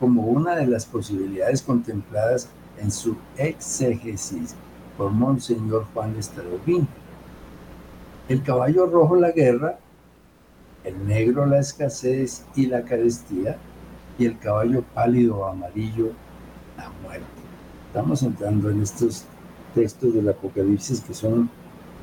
como 0.00 0.26
una 0.26 0.56
de 0.56 0.66
las 0.66 0.86
posibilidades 0.86 1.62
contempladas 1.62 2.48
en 2.78 2.90
su 2.90 3.16
exégesis 3.36 4.54
por 4.96 5.10
Monseñor 5.10 5.86
Juan 5.92 6.16
Estrabín. 6.16 6.88
El 8.28 8.42
caballo 8.42 8.86
rojo 8.86 9.16
la 9.16 9.30
guerra 9.30 9.78
el 10.84 11.06
negro 11.06 11.46
la 11.46 11.60
escasez 11.60 12.44
y 12.54 12.66
la 12.66 12.82
carestía, 12.82 13.56
y 14.18 14.26
el 14.26 14.38
caballo 14.38 14.82
pálido 14.94 15.46
amarillo, 15.46 16.12
la 16.76 16.90
muerte. 17.02 17.24
Estamos 17.88 18.22
entrando 18.22 18.70
en 18.70 18.82
estos 18.82 19.24
textos 19.74 20.14
del 20.14 20.28
Apocalipsis 20.28 21.00
que 21.00 21.14
son 21.14 21.48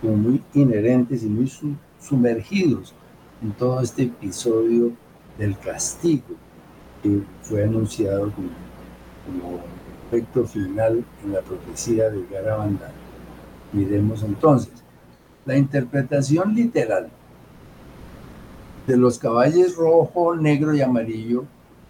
muy 0.01 0.41
inherentes 0.53 1.23
y 1.23 1.27
muy 1.27 1.51
sumergidos 1.99 2.93
en 3.41 3.51
todo 3.53 3.81
este 3.81 4.03
episodio 4.03 4.91
del 5.37 5.57
castigo 5.59 6.35
que 7.03 7.21
fue 7.41 7.63
anunciado 7.63 8.31
como, 8.31 8.49
como 9.25 9.59
efecto 10.07 10.45
final 10.45 11.03
en 11.23 11.33
la 11.33 11.41
profecía 11.41 12.09
de 12.09 12.25
Garabandal. 12.31 12.91
Miremos 13.71 14.23
entonces, 14.23 14.73
la 15.45 15.57
interpretación 15.57 16.55
literal 16.55 17.09
de 18.89 18.97
los 18.97 19.19
caballos 19.19 19.75
rojo, 19.75 20.35
negro 20.35 20.73
y 20.73 20.81
amarillo 20.81 21.45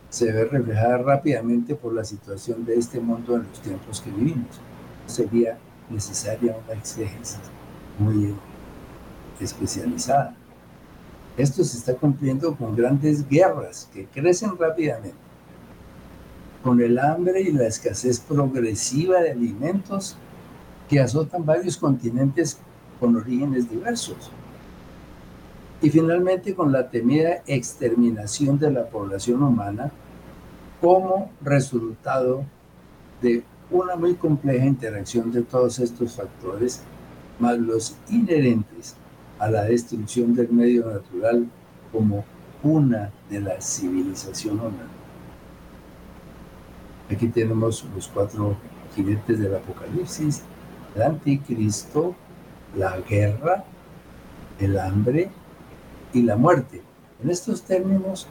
se 0.10 0.34
ve 0.34 0.44
reflejada 0.44 0.98
rápidamente 0.98 1.74
por 1.74 1.94
la 1.94 2.04
situación 2.04 2.66
de 2.66 2.76
este 2.76 3.00
mundo 3.00 3.38
en 3.38 3.44
los 3.44 3.62
tiempos 3.62 4.02
que 4.02 4.12
vivimos. 4.12 4.60
Sería 5.08 5.58
necesaria 5.90 6.58
una 6.62 6.78
exégesis 6.78 7.40
muy 7.98 8.36
especializada. 9.40 10.36
Esto 11.38 11.64
se 11.64 11.78
está 11.78 11.94
cumpliendo 11.96 12.54
con 12.58 12.76
grandes 12.76 13.26
guerras 13.30 13.90
que 13.94 14.06
crecen 14.08 14.58
rápidamente, 14.58 15.16
con 16.62 16.82
el 16.82 17.00
hambre 17.00 17.40
y 17.40 17.54
la 17.54 17.68
escasez 17.68 18.20
progresiva 18.20 19.22
de 19.22 19.32
alimentos 19.32 20.18
que 20.90 21.00
azotan 21.00 21.46
varios 21.46 21.78
continentes 21.78 22.58
con 23.00 23.16
orígenes 23.16 23.70
diversos. 23.70 24.32
Y 25.82 25.90
finalmente 25.90 26.56
con 26.56 26.72
la 26.72 26.90
temida 26.90 27.42
exterminación 27.48 28.60
de 28.60 28.72
la 28.72 28.86
población 28.88 29.44
humana 29.44 29.92
como 30.82 31.32
resultado 31.42 32.44
de 33.22 33.44
una 33.72 33.96
muy 33.96 34.16
compleja 34.16 34.66
interacción 34.66 35.32
de 35.32 35.44
todos 35.44 35.80
estos 35.80 36.16
factores, 36.16 36.82
más 37.40 37.58
los 37.58 37.96
inherentes 38.10 38.96
a 39.38 39.50
la 39.50 39.64
destrucción 39.64 40.34
del 40.36 40.50
medio 40.50 40.86
natural 40.86 41.48
como 41.92 42.26
una 42.64 43.12
de 43.30 43.40
la 43.40 43.62
civilización 43.62 44.60
humana. 44.60 44.88
Aquí 47.10 47.28
tenemos 47.28 47.86
los 47.96 48.08
cuatro 48.08 48.56
jinetes 48.96 49.40
del 49.40 49.56
Apocalipsis, 49.56 50.44
el 50.96 51.02
anticristo, 51.04 52.16
la 52.76 53.00
guerra, 53.00 53.64
el 54.60 54.78
hambre 54.78 55.30
y 56.14 56.22
la 56.24 56.36
muerte. 56.36 56.82
En 57.24 57.30
estos 57.30 57.64
términos, 57.64 58.28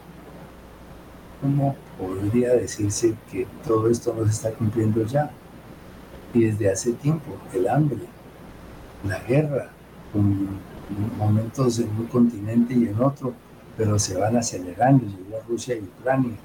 ¿cómo 1.41 1.77
podría 1.99 2.55
decirse 2.55 3.15
que 3.31 3.47
todo 3.67 3.89
esto 3.89 4.15
no 4.17 4.25
se 4.25 4.31
está 4.31 4.53
cumpliendo 4.53 5.05
ya? 5.05 5.31
Y 6.35 6.45
desde 6.45 6.71
hace 6.71 6.93
tiempo, 6.93 7.33
el 7.53 7.69
hambre, 7.69 7.99
la 9.07 9.19
guerra, 9.21 9.71
momentos 11.19 11.79
en 11.79 11.91
un 11.91 12.07
continente 12.07 12.75
y 12.75 12.87
en 12.89 13.01
otro, 13.01 13.33
pero 13.77 13.99
se 13.99 14.17
van 14.17 14.37
acelerando. 14.37 15.05
Llegó 15.05 15.41
Rusia 15.49 15.77
y 15.77 15.83
Ucrania, 15.83 16.37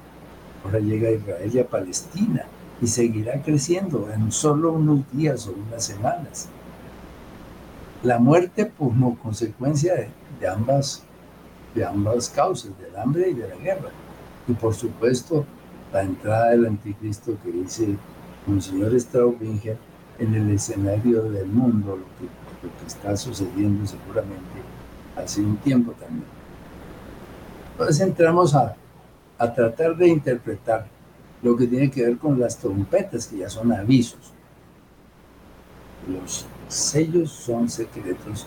ahora 0.64 0.78
llega 0.78 1.10
Israel 1.10 1.50
y 1.52 1.58
a 1.58 1.66
Palestina, 1.66 2.44
y 2.80 2.86
seguirá 2.86 3.40
creciendo 3.42 4.08
en 4.12 4.30
solo 4.32 4.72
unos 4.72 5.00
días 5.12 5.46
o 5.46 5.52
unas 5.52 5.84
semanas. 5.84 6.48
La 8.02 8.18
muerte 8.18 8.70
como 8.76 9.18
consecuencia 9.18 9.94
de, 9.94 10.48
ambas, 10.48 11.02
de 11.74 11.84
ambas 11.84 12.28
causas, 12.30 12.70
del 12.78 12.96
hambre 12.96 13.30
y 13.30 13.34
de 13.34 13.48
la 13.48 13.56
guerra. 13.56 13.90
Y 14.46 14.52
por 14.52 14.74
supuesto, 14.74 15.44
la 15.92 16.02
entrada 16.02 16.50
del 16.50 16.66
anticristo 16.66 17.36
que 17.42 17.50
dice 17.50 17.96
Monseñor 18.46 18.98
Straubinger 18.98 19.76
en 20.18 20.34
el 20.34 20.50
escenario 20.50 21.22
del 21.22 21.46
mundo, 21.46 21.96
lo 21.96 22.04
que, 22.18 22.24
lo 22.66 22.78
que 22.78 22.86
está 22.86 23.16
sucediendo 23.16 23.86
seguramente 23.86 24.60
hace 25.16 25.40
un 25.40 25.56
tiempo 25.58 25.92
también. 25.92 26.24
Entonces 27.72 28.00
entramos 28.00 28.54
a, 28.54 28.76
a 29.38 29.52
tratar 29.52 29.96
de 29.96 30.08
interpretar 30.08 30.86
lo 31.42 31.56
que 31.56 31.66
tiene 31.66 31.90
que 31.90 32.04
ver 32.04 32.18
con 32.18 32.38
las 32.38 32.56
trompetas, 32.56 33.26
que 33.26 33.38
ya 33.38 33.50
son 33.50 33.72
avisos. 33.72 34.32
Los 36.08 36.46
sellos 36.68 37.30
son 37.30 37.68
secretos, 37.68 38.46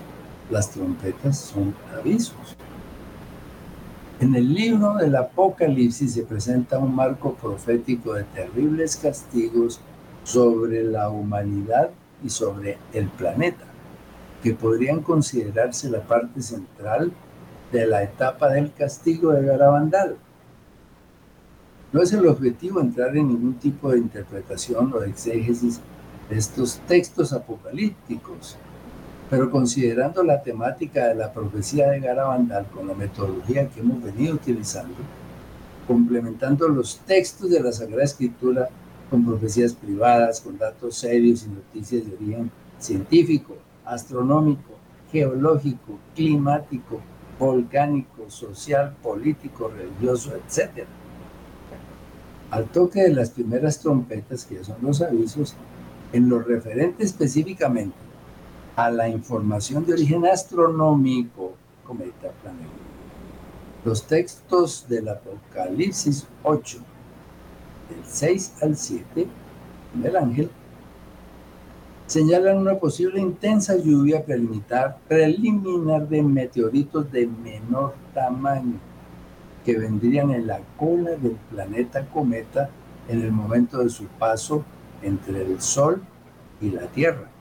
las 0.50 0.72
trompetas 0.72 1.38
son 1.38 1.76
avisos. 1.98 2.56
En 4.20 4.34
el 4.34 4.52
libro 4.52 4.96
del 4.96 5.16
Apocalipsis 5.16 6.16
se 6.16 6.24
presenta 6.24 6.80
un 6.80 6.96
marco 6.96 7.36
profético 7.36 8.14
de 8.14 8.24
terribles 8.24 8.98
castigos 8.98 9.80
sobre 10.24 10.84
la 10.84 11.12
humanidad 11.12 11.92
y 12.24 12.32
sobre 12.32 12.80
el 12.94 13.10
planeta, 13.10 13.66
que 14.42 14.56
podrían 14.56 15.04
considerarse 15.04 15.88
la 15.92 16.02
parte 16.02 16.42
central 16.42 17.12
de 17.72 17.86
la 17.86 18.02
etapa 18.02 18.50
del 18.50 18.74
castigo 18.74 19.34
de 19.34 19.46
Garabandal. 19.46 20.18
No 21.94 22.02
es 22.02 22.12
el 22.12 22.26
objetivo 22.26 22.82
entrar 22.82 23.16
en 23.16 23.28
ningún 23.28 23.54
tipo 23.60 23.92
de 23.92 24.00
interpretación 24.00 24.92
o 24.94 25.00
de 25.00 25.10
exégesis 25.10 25.80
de 26.28 26.40
estos 26.40 26.80
textos 26.88 27.34
apocalípticos, 27.34 28.58
pero 29.30 29.52
considerando 29.52 30.24
la 30.24 30.42
temática 30.42 31.08
de 31.08 31.16
la 31.16 31.34
profecía 31.34 31.90
de 31.90 32.00
Garabandal 32.00 32.66
con 32.68 32.88
la 32.88 32.94
metodología 32.94 33.68
que 33.68 33.82
hemos 33.82 34.02
venido 34.02 34.36
utilizando, 34.36 34.96
complementando 35.86 36.68
los 36.70 37.00
textos 37.00 37.50
de 37.50 37.60
la 37.60 37.72
Sagrada 37.72 38.04
Escritura 38.04 38.70
con 39.10 39.26
profecías 39.26 39.74
privadas, 39.74 40.42
con 40.42 40.58
datos 40.58 40.96
serios 40.96 41.46
y 41.46 41.50
noticias 41.50 42.06
de 42.06 42.16
origen 42.16 42.52
científico, 42.80 43.56
astronómico, 43.86 44.76
geológico, 45.12 45.98
climático, 46.16 47.02
volcánico, 47.38 48.30
social, 48.30 48.96
político, 49.02 49.70
religioso, 49.70 50.34
etc. 50.36 50.86
Al 52.50 52.66
toque 52.66 53.04
de 53.04 53.14
las 53.14 53.30
primeras 53.30 53.80
trompetas, 53.80 54.46
que 54.46 54.64
son 54.64 54.78
los 54.82 55.02
avisos, 55.02 55.56
en 56.14 56.30
lo 56.30 56.40
referente 56.40 57.04
específicamente 57.04 58.07
a 58.78 58.92
la 58.92 59.10
información 59.10 59.84
de 59.88 59.94
origen 59.94 60.24
astronómico, 60.28 61.54
cometa, 61.84 62.30
planeta. 62.44 62.70
Los 63.84 64.04
textos 64.06 64.86
del 64.88 65.10
Apocalipsis 65.10 66.28
8, 66.44 66.78
del 67.90 68.06
6 68.06 68.54
al 68.62 68.78
7, 68.78 69.28
del 69.96 70.16
ángel, 70.16 70.52
señalan 72.06 72.60
una 72.60 72.76
posible 72.76 73.20
intensa 73.20 73.76
lluvia 73.76 74.24
preliminar, 74.24 75.00
preliminar 75.08 76.08
de 76.08 76.22
meteoritos 76.22 77.12
de 77.12 77.26
menor 77.26 77.96
tamaño 78.14 78.78
que 79.66 79.76
vendrían 79.76 80.30
en 80.30 80.46
la 80.46 80.60
cola 80.78 81.16
del 81.16 81.36
planeta 81.50 82.06
cometa 82.06 82.70
en 83.10 83.24
el 83.24 83.32
momento 83.32 83.80
de 83.80 83.90
su 83.90 84.06
paso 84.06 84.64
entre 85.02 85.42
el 85.42 85.60
Sol 85.60 86.00
y 86.62 86.70
la 86.70 86.86
Tierra. 86.86 87.32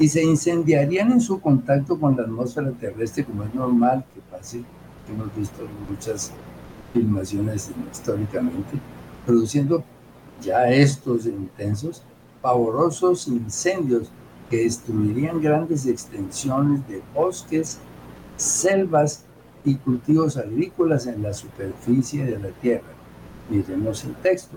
Y 0.00 0.08
se 0.08 0.24
incendiarían 0.24 1.12
en 1.12 1.20
su 1.20 1.40
contacto 1.40 2.00
con 2.00 2.16
la 2.16 2.22
atmósfera 2.22 2.72
terrestre 2.72 3.22
como 3.22 3.44
es 3.44 3.54
normal 3.54 4.02
que 4.14 4.20
pase, 4.34 4.64
que 5.06 5.12
hemos 5.12 5.32
visto 5.36 5.62
en 5.62 5.94
muchas 5.94 6.32
filmaciones 6.94 7.70
históricamente, 7.92 8.80
produciendo 9.26 9.84
ya 10.40 10.70
estos 10.70 11.26
intensos, 11.26 12.02
pavorosos 12.40 13.28
incendios 13.28 14.10
que 14.48 14.64
destruirían 14.64 15.38
grandes 15.42 15.84
extensiones 15.84 16.80
de 16.88 17.02
bosques, 17.14 17.78
selvas 18.36 19.26
y 19.66 19.74
cultivos 19.74 20.38
agrícolas 20.38 21.06
en 21.06 21.22
la 21.22 21.34
superficie 21.34 22.24
de 22.24 22.38
la 22.38 22.48
tierra. 22.48 22.88
Miremos 23.50 24.02
el 24.04 24.14
texto. 24.14 24.56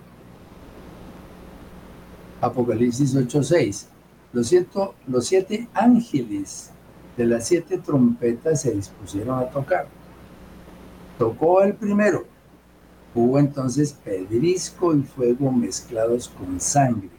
Apocalipsis 2.39 3.13
8:6. 3.13 3.92
Los, 4.33 4.53
los 5.07 5.25
siete 5.25 5.69
ángeles 5.73 6.71
de 7.15 7.25
las 7.25 7.47
siete 7.47 7.77
trompetas 7.77 8.61
se 8.61 8.71
dispusieron 8.71 9.39
a 9.39 9.45
tocar. 9.49 9.87
Tocó 11.17 11.61
el 11.61 11.75
primero 11.75 12.25
Hubo 13.15 13.37
entonces 13.37 13.93
pedrisco 13.93 14.95
y 14.95 15.03
fuego 15.03 15.51
mezclados 15.51 16.29
con 16.29 16.59
sangre, 16.59 17.11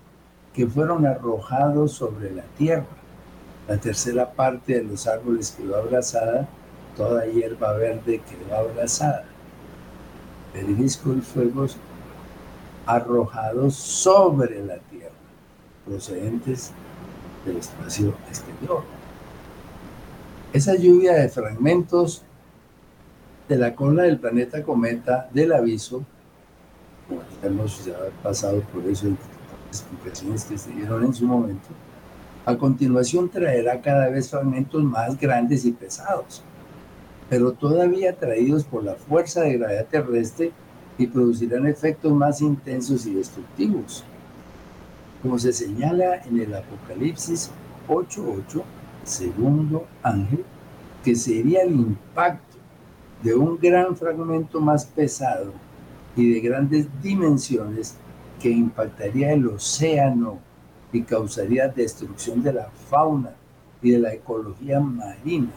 que 0.52 0.66
fueron 0.66 1.06
arrojados 1.06 1.92
sobre 1.92 2.32
la 2.32 2.42
tierra. 2.58 2.86
La 3.68 3.76
tercera 3.76 4.32
parte 4.32 4.74
de 4.74 4.82
los 4.82 5.06
árboles 5.06 5.52
quedó 5.52 5.76
abrazada, 5.76 6.48
toda 6.96 7.26
hierba 7.26 7.74
verde 7.74 8.20
quedó 8.28 8.56
abrazada. 8.56 9.24
Pedrisco 10.52 11.12
y 11.12 11.20
fuegos 11.20 11.76
arrojados 12.86 13.76
sobre 13.76 14.64
la 14.66 14.78
tierra, 14.78 15.14
procedentes 15.86 16.72
del 17.44 17.58
espacio 17.58 18.14
exterior. 18.28 18.82
Esa 20.52 20.76
lluvia 20.76 21.14
de 21.14 21.28
fragmentos 21.28 22.22
de 23.48 23.56
la 23.56 23.74
cola 23.74 24.04
del 24.04 24.18
planeta 24.18 24.62
cometa 24.62 25.28
del 25.32 25.52
aviso 25.52 26.04
hemos 27.42 27.84
ya 27.84 27.96
pasado 28.22 28.60
por 28.72 28.84
eso 28.86 29.06
en 29.06 29.18
explicaciones 29.68 30.44
que 30.44 30.56
se 30.56 30.70
dieron 30.70 31.04
en 31.04 31.12
su 31.12 31.26
momento, 31.26 31.68
a 32.46 32.56
continuación 32.56 33.28
traerá 33.28 33.80
cada 33.80 34.08
vez 34.08 34.30
fragmentos 34.30 34.82
más 34.82 35.18
grandes 35.18 35.64
y 35.64 35.72
pesados, 35.72 36.42
pero 37.28 37.52
todavía 37.52 38.10
atraídos 38.10 38.64
por 38.64 38.84
la 38.84 38.94
fuerza 38.94 39.42
de 39.42 39.58
gravedad 39.58 39.86
terrestre 39.86 40.52
y 40.98 41.06
producirán 41.06 41.66
efectos 41.66 42.12
más 42.12 42.40
intensos 42.40 43.06
y 43.06 43.14
destructivos. 43.14 44.04
Como 45.24 45.38
se 45.38 45.54
señala 45.54 46.22
en 46.26 46.38
el 46.38 46.54
Apocalipsis 46.54 47.50
8.8, 47.88 48.62
segundo 49.04 49.86
ángel, 50.02 50.44
que 51.02 51.16
sería 51.16 51.62
el 51.62 51.72
impacto 51.72 52.58
de 53.22 53.34
un 53.34 53.58
gran 53.58 53.96
fragmento 53.96 54.60
más 54.60 54.84
pesado 54.84 55.54
y 56.14 56.30
de 56.30 56.40
grandes 56.40 56.88
dimensiones 57.02 57.96
que 58.38 58.50
impactaría 58.50 59.32
el 59.32 59.48
océano 59.48 60.40
y 60.92 61.00
causaría 61.00 61.68
destrucción 61.68 62.42
de 62.42 62.52
la 62.52 62.68
fauna 62.90 63.30
y 63.80 63.92
de 63.92 64.00
la 64.00 64.12
ecología 64.12 64.78
marina 64.78 65.52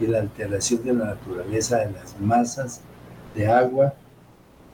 y 0.00 0.06
la 0.06 0.20
alteración 0.20 0.82
de 0.82 0.94
la 0.94 1.04
naturaleza 1.04 1.80
de 1.80 1.92
las 1.92 2.18
masas 2.18 2.80
de 3.34 3.46
agua 3.46 3.92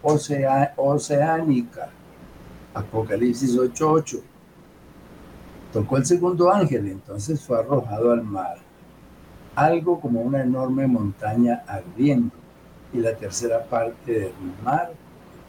oceánica. 0.02 1.90
Apocalipsis 2.74 3.56
8:8. 3.56 4.35
Tocó 5.76 5.98
el 5.98 6.06
segundo 6.06 6.50
ángel, 6.50 6.88
entonces 6.88 7.44
fue 7.44 7.58
arrojado 7.58 8.10
al 8.10 8.24
mar, 8.24 8.56
algo 9.54 10.00
como 10.00 10.22
una 10.22 10.42
enorme 10.42 10.86
montaña 10.86 11.64
ardiendo, 11.66 12.34
y 12.94 12.96
la 12.96 13.14
tercera 13.14 13.62
parte 13.62 14.10
del 14.10 14.32
mar 14.64 14.92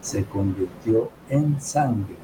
se 0.02 0.26
convirtió 0.26 1.10
en 1.30 1.58
sangre. 1.58 2.14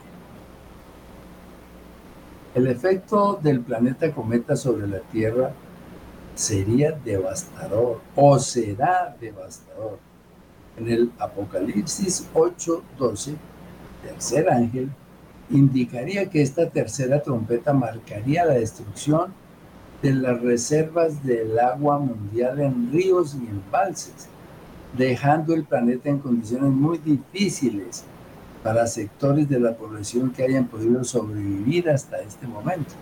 El 2.55 2.67
efecto 2.67 3.41
del 3.43 3.61
planeta 3.61 4.13
cometa 4.13 4.55
sobre 4.55 4.87
la 4.87 5.01
Tierra 5.01 5.53
sería 6.35 6.93
devastador 6.93 8.03
o 8.17 8.39
será 8.39 9.17
devastador. 9.19 9.99
En 10.77 10.91
el 10.91 11.11
Apocalipsis 11.19 12.29
8:12, 12.35 13.35
tercer 14.03 14.51
ángel 14.51 14.91
indicaría 15.51 16.31
que 16.31 16.43
esta 16.43 16.69
tercera 16.71 17.23
trompeta 17.23 17.73
marcaría 17.73 18.45
la 18.45 18.55
destrucción 18.55 19.33
de 20.03 20.13
las 20.13 20.41
reservas 20.41 21.25
del 21.25 21.59
agua 21.59 21.99
mundial 21.99 22.61
en 22.61 22.93
ríos 22.93 23.35
y 23.35 23.47
embalses, 23.47 24.29
dejando 24.97 25.55
el 25.55 25.65
planeta 25.65 26.09
en 26.09 26.19
condiciones 26.19 26.71
muy 26.71 26.99
difíciles 26.99 28.05
para 28.63 28.87
sectores 28.87 29.49
de 29.49 29.61
la 29.61 29.77
población 29.77 30.31
que 30.31 30.43
hayan 30.43 30.67
podido 30.67 31.05
sobrevivir 31.05 31.91
hasta 31.91 32.21
este 32.21 32.47
momento. 32.47 32.93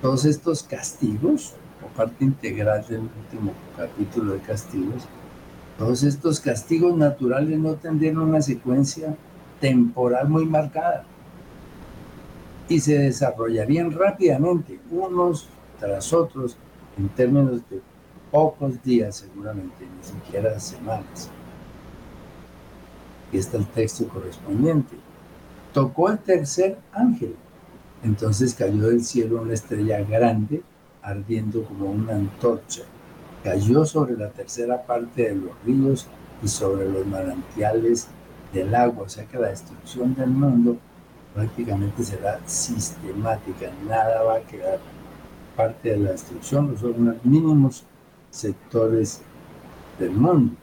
Todos 0.00 0.24
estos 0.24 0.62
castigos, 0.62 1.54
o 1.84 1.96
parte 1.96 2.24
integral 2.24 2.84
del 2.86 3.00
último 3.00 3.52
capítulo 3.76 4.34
de 4.34 4.40
castigos, 4.40 5.06
todos 5.78 6.02
estos 6.02 6.40
castigos 6.40 6.96
naturales 6.96 7.58
no 7.58 7.74
tendrían 7.74 8.18
una 8.18 8.40
secuencia 8.42 9.14
temporal 9.60 10.28
muy 10.28 10.46
marcada 10.46 11.04
y 12.70 12.78
se 12.78 12.96
desarrollarían 12.96 13.90
rápidamente, 13.90 14.78
unos 14.92 15.48
tras 15.80 16.12
otros, 16.12 16.56
en 16.96 17.08
términos 17.08 17.62
de 17.68 17.80
pocos 18.30 18.80
días 18.84 19.16
seguramente, 19.16 19.84
ni 19.84 20.02
siquiera 20.04 20.58
semanas. 20.60 21.28
Y 23.32 23.38
está 23.38 23.56
el 23.56 23.66
texto 23.66 24.06
correspondiente. 24.06 24.96
Tocó 25.72 26.10
el 26.10 26.18
tercer 26.20 26.78
ángel. 26.92 27.34
Entonces 28.04 28.54
cayó 28.54 28.86
del 28.86 29.04
cielo 29.04 29.42
una 29.42 29.54
estrella 29.54 30.02
grande, 30.02 30.62
ardiendo 31.02 31.64
como 31.64 31.90
una 31.90 32.14
antorcha. 32.14 32.82
Cayó 33.42 33.84
sobre 33.84 34.16
la 34.16 34.30
tercera 34.30 34.86
parte 34.86 35.24
de 35.24 35.34
los 35.34 35.50
ríos 35.66 36.06
y 36.40 36.46
sobre 36.46 36.88
los 36.88 37.04
manantiales 37.04 38.06
del 38.52 38.72
agua, 38.76 39.06
o 39.06 39.08
sea 39.08 39.26
que 39.26 39.38
la 39.38 39.48
destrucción 39.48 40.14
del 40.14 40.30
mundo 40.30 40.76
prácticamente 41.34 42.02
será 42.04 42.40
sistemática, 42.46 43.70
nada 43.86 44.22
va 44.22 44.36
a 44.36 44.40
quedar 44.40 44.78
parte 45.56 45.90
de 45.90 45.98
la 45.98 46.12
destrucción, 46.12 46.76
son 46.78 47.04
los 47.04 47.24
mínimos 47.24 47.84
sectores 48.30 49.20
del 49.98 50.12
mundo. 50.12 50.54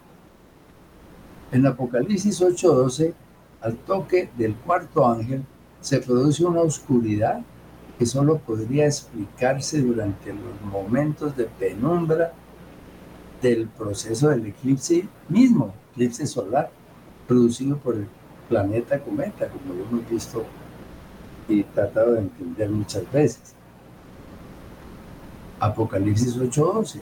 En 1.52 1.66
Apocalipsis 1.66 2.42
8:12, 2.42 3.14
al 3.62 3.76
toque 3.78 4.30
del 4.38 4.56
cuarto 4.56 5.08
ángel, 5.08 5.44
se 5.82 6.00
produce 6.00 6.46
una 6.46 6.62
oscuridad 6.62 7.42
que 7.98 8.06
solo 8.06 8.38
podría 8.38 8.86
explicarse 8.86 9.82
durante 9.82 10.34
los 10.34 10.62
momentos 10.62 11.36
de 11.36 11.46
penumbra 11.46 12.34
del 13.42 13.68
proceso 13.68 14.30
del 14.30 14.48
eclipse 14.48 15.08
mismo, 15.30 15.74
eclipse 15.92 16.28
solar, 16.28 16.70
producido 17.28 17.78
por 17.78 17.96
el 17.96 18.08
planeta 18.48 19.00
cometa, 19.00 19.48
como 19.50 19.74
lo 19.74 19.86
hemos 19.86 20.10
visto 20.10 20.46
y 21.48 21.64
tratado 21.64 22.14
de 22.14 22.22
entender 22.22 22.70
muchas 22.70 23.10
veces. 23.12 23.54
Apocalipsis 25.60 26.38
8:12. 26.38 27.02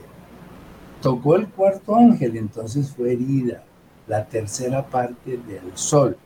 Tocó 1.02 1.36
el 1.36 1.48
cuarto 1.48 1.94
ángel, 1.94 2.36
entonces 2.36 2.90
fue 2.90 3.12
herida 3.12 3.62
la 4.06 4.24
tercera 4.24 4.86
parte 4.86 5.36
del 5.36 5.72
sol, 5.74 6.16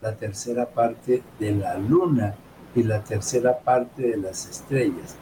la 0.00 0.14
tercera 0.14 0.66
parte 0.66 1.22
de 1.38 1.52
la 1.52 1.76
luna 1.76 2.34
y 2.74 2.82
la 2.82 3.02
tercera 3.02 3.58
parte 3.58 4.02
de 4.02 4.16
las 4.16 4.48
estrellas. 4.48 5.16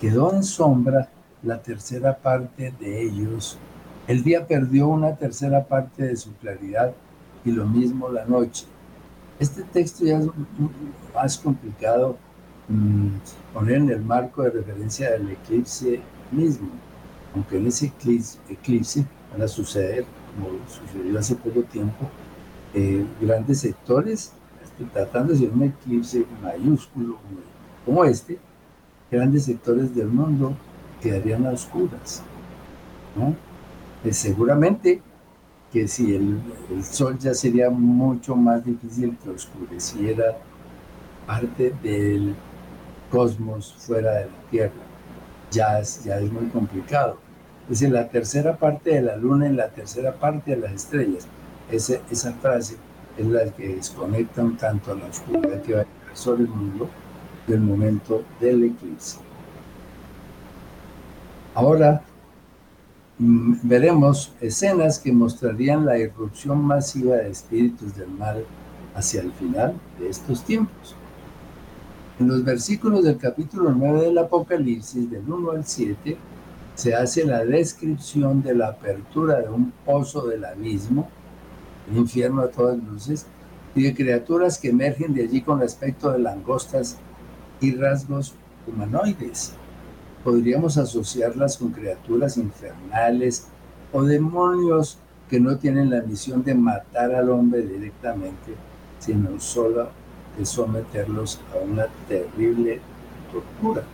Quedó 0.00 0.32
en 0.32 0.42
sombra 0.42 1.08
la 1.42 1.60
tercera 1.60 2.16
parte 2.16 2.72
de 2.78 3.02
ellos. 3.02 3.58
El 4.06 4.22
día 4.22 4.46
perdió 4.46 4.88
una 4.88 5.16
tercera 5.16 5.64
parte 5.64 6.04
de 6.04 6.16
su 6.16 6.32
claridad 6.36 6.94
y 7.44 7.50
lo 7.50 7.66
mismo 7.66 8.08
la 8.08 8.24
noche. 8.24 8.66
Este 9.38 9.62
texto 9.64 10.04
ya 10.04 10.18
es 10.18 10.26
más 11.14 11.36
complicado 11.38 12.16
mm, 12.68 13.08
poner 13.52 13.76
en 13.76 13.90
el 13.90 14.00
marco 14.00 14.42
de 14.42 14.50
referencia 14.50 15.10
del 15.10 15.30
eclipse 15.30 16.00
mismo, 16.30 16.68
aunque 17.34 17.58
en 17.58 17.66
ese 17.66 17.92
eclipse, 18.48 19.06
van 19.32 19.42
a 19.42 19.48
suceder, 19.48 20.06
como 20.34 20.58
sucedió 20.68 21.18
hace 21.18 21.34
poco 21.34 21.62
tiempo, 21.64 22.08
eh, 22.72 23.04
grandes 23.20 23.60
sectores, 23.60 24.32
este, 24.64 24.84
tratando 24.92 25.34
de 25.34 25.48
un 25.48 25.62
eclipse 25.64 26.24
mayúsculo 26.42 27.18
como 27.84 28.04
este, 28.04 28.38
grandes 29.10 29.44
sectores 29.44 29.94
del 29.94 30.08
mundo 30.08 30.56
quedarían 31.00 31.46
a 31.46 31.50
oscuras. 31.50 32.22
¿no? 33.14 33.34
Eh, 34.04 34.12
seguramente 34.12 35.02
que 35.76 35.88
si 35.88 36.14
el, 36.14 36.40
sol 36.82 37.18
ya 37.18 37.34
sería 37.34 37.68
mucho 37.68 38.34
más 38.34 38.64
difícil 38.64 39.14
que 39.22 39.28
oscureciera 39.28 40.38
parte 41.26 41.74
del 41.82 42.34
cosmos 43.10 43.74
fuera 43.78 44.12
de 44.12 44.24
la 44.24 44.50
Tierra. 44.50 44.72
Ya 45.50 45.78
es, 45.78 46.02
ya 46.02 46.18
es 46.18 46.32
muy 46.32 46.46
complicado. 46.46 47.18
Es 47.64 47.80
decir, 47.80 47.90
la 47.90 48.08
tercera 48.08 48.56
parte 48.56 48.94
de 48.94 49.02
la 49.02 49.16
luna 49.16 49.50
y 49.50 49.52
la 49.52 49.68
tercera 49.68 50.14
parte 50.14 50.52
de 50.52 50.62
las 50.62 50.72
estrellas. 50.72 51.28
Ese, 51.70 52.00
esa 52.10 52.32
frase 52.32 52.76
es 53.18 53.26
la 53.26 53.44
que 53.44 53.76
desconecta 53.76 54.42
un 54.42 54.56
tanto 54.56 54.92
a 54.92 54.94
la 54.94 55.04
oscuridad 55.04 55.60
que 55.60 55.74
va 55.74 55.82
a 55.82 55.86
sobre 56.14 56.44
el 56.44 56.48
mundo 56.48 56.88
del 57.46 57.60
momento 57.60 58.24
del 58.40 58.64
eclipse. 58.64 59.18
Ahora 61.54 62.02
veremos 63.18 64.32
escenas 64.40 64.98
que 64.98 65.10
mostrarían 65.10 65.86
la 65.86 65.98
irrupción 65.98 66.62
masiva 66.62 67.16
de 67.16 67.30
espíritus 67.30 67.96
del 67.96 68.08
mal 68.10 68.44
hacia 68.94 69.22
el 69.22 69.32
final 69.32 69.74
de 69.98 70.10
estos 70.10 70.44
tiempos. 70.44 70.94
En 72.18 72.28
los 72.28 72.44
versículos 72.44 73.04
del 73.04 73.16
capítulo 73.16 73.70
9 73.72 74.02
del 74.02 74.18
Apocalipsis, 74.18 75.10
del 75.10 75.30
1 75.30 75.50
al 75.50 75.66
7, 75.66 76.16
se 76.74 76.94
hace 76.94 77.24
la 77.24 77.44
descripción 77.44 78.42
de 78.42 78.54
la 78.54 78.68
apertura 78.68 79.40
de 79.40 79.48
un 79.48 79.72
pozo 79.84 80.26
del 80.26 80.44
abismo, 80.44 81.08
el 81.90 81.98
infierno 81.98 82.42
a 82.42 82.48
todas 82.48 82.78
luces, 82.78 83.26
y 83.74 83.82
de 83.82 83.94
criaturas 83.94 84.58
que 84.58 84.70
emergen 84.70 85.14
de 85.14 85.24
allí 85.24 85.40
con 85.40 85.62
aspecto 85.62 86.12
de 86.12 86.18
langostas 86.18 86.98
y 87.60 87.74
rasgos 87.74 88.34
humanoides 88.66 89.54
podríamos 90.26 90.76
asociarlas 90.76 91.56
con 91.56 91.70
criaturas 91.70 92.36
infernales 92.36 93.46
o 93.92 94.02
demonios 94.02 94.98
que 95.30 95.38
no 95.38 95.56
tienen 95.56 95.88
la 95.88 96.02
misión 96.02 96.42
de 96.42 96.52
matar 96.52 97.14
al 97.14 97.30
hombre 97.30 97.62
directamente, 97.62 98.56
sino 98.98 99.38
solo 99.38 99.88
de 100.36 100.44
someterlos 100.44 101.38
a 101.54 101.64
una 101.64 101.86
terrible 102.08 102.80
tortura. 103.30 103.84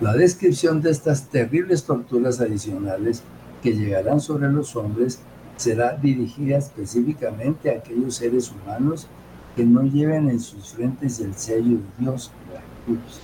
La 0.00 0.12
descripción 0.12 0.82
de 0.82 0.90
estas 0.90 1.28
terribles 1.28 1.84
torturas 1.84 2.40
adicionales 2.40 3.22
que 3.62 3.76
llegarán 3.76 4.20
sobre 4.20 4.50
los 4.50 4.74
hombres 4.74 5.20
será 5.56 5.92
dirigida 5.92 6.58
específicamente 6.58 7.70
a 7.70 7.78
aquellos 7.78 8.16
seres 8.16 8.50
humanos 8.50 9.06
que 9.54 9.64
no 9.64 9.84
lleven 9.84 10.28
en 10.28 10.40
sus 10.40 10.70
frentes 10.70 11.20
el 11.20 11.32
sello 11.36 11.76
de 11.76 12.04
Dios, 12.04 12.32
la 12.52 12.60
cruz. 12.84 13.20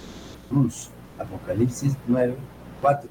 Apocalipsis 1.19 1.97
9, 2.07 2.37
4. 2.81 3.09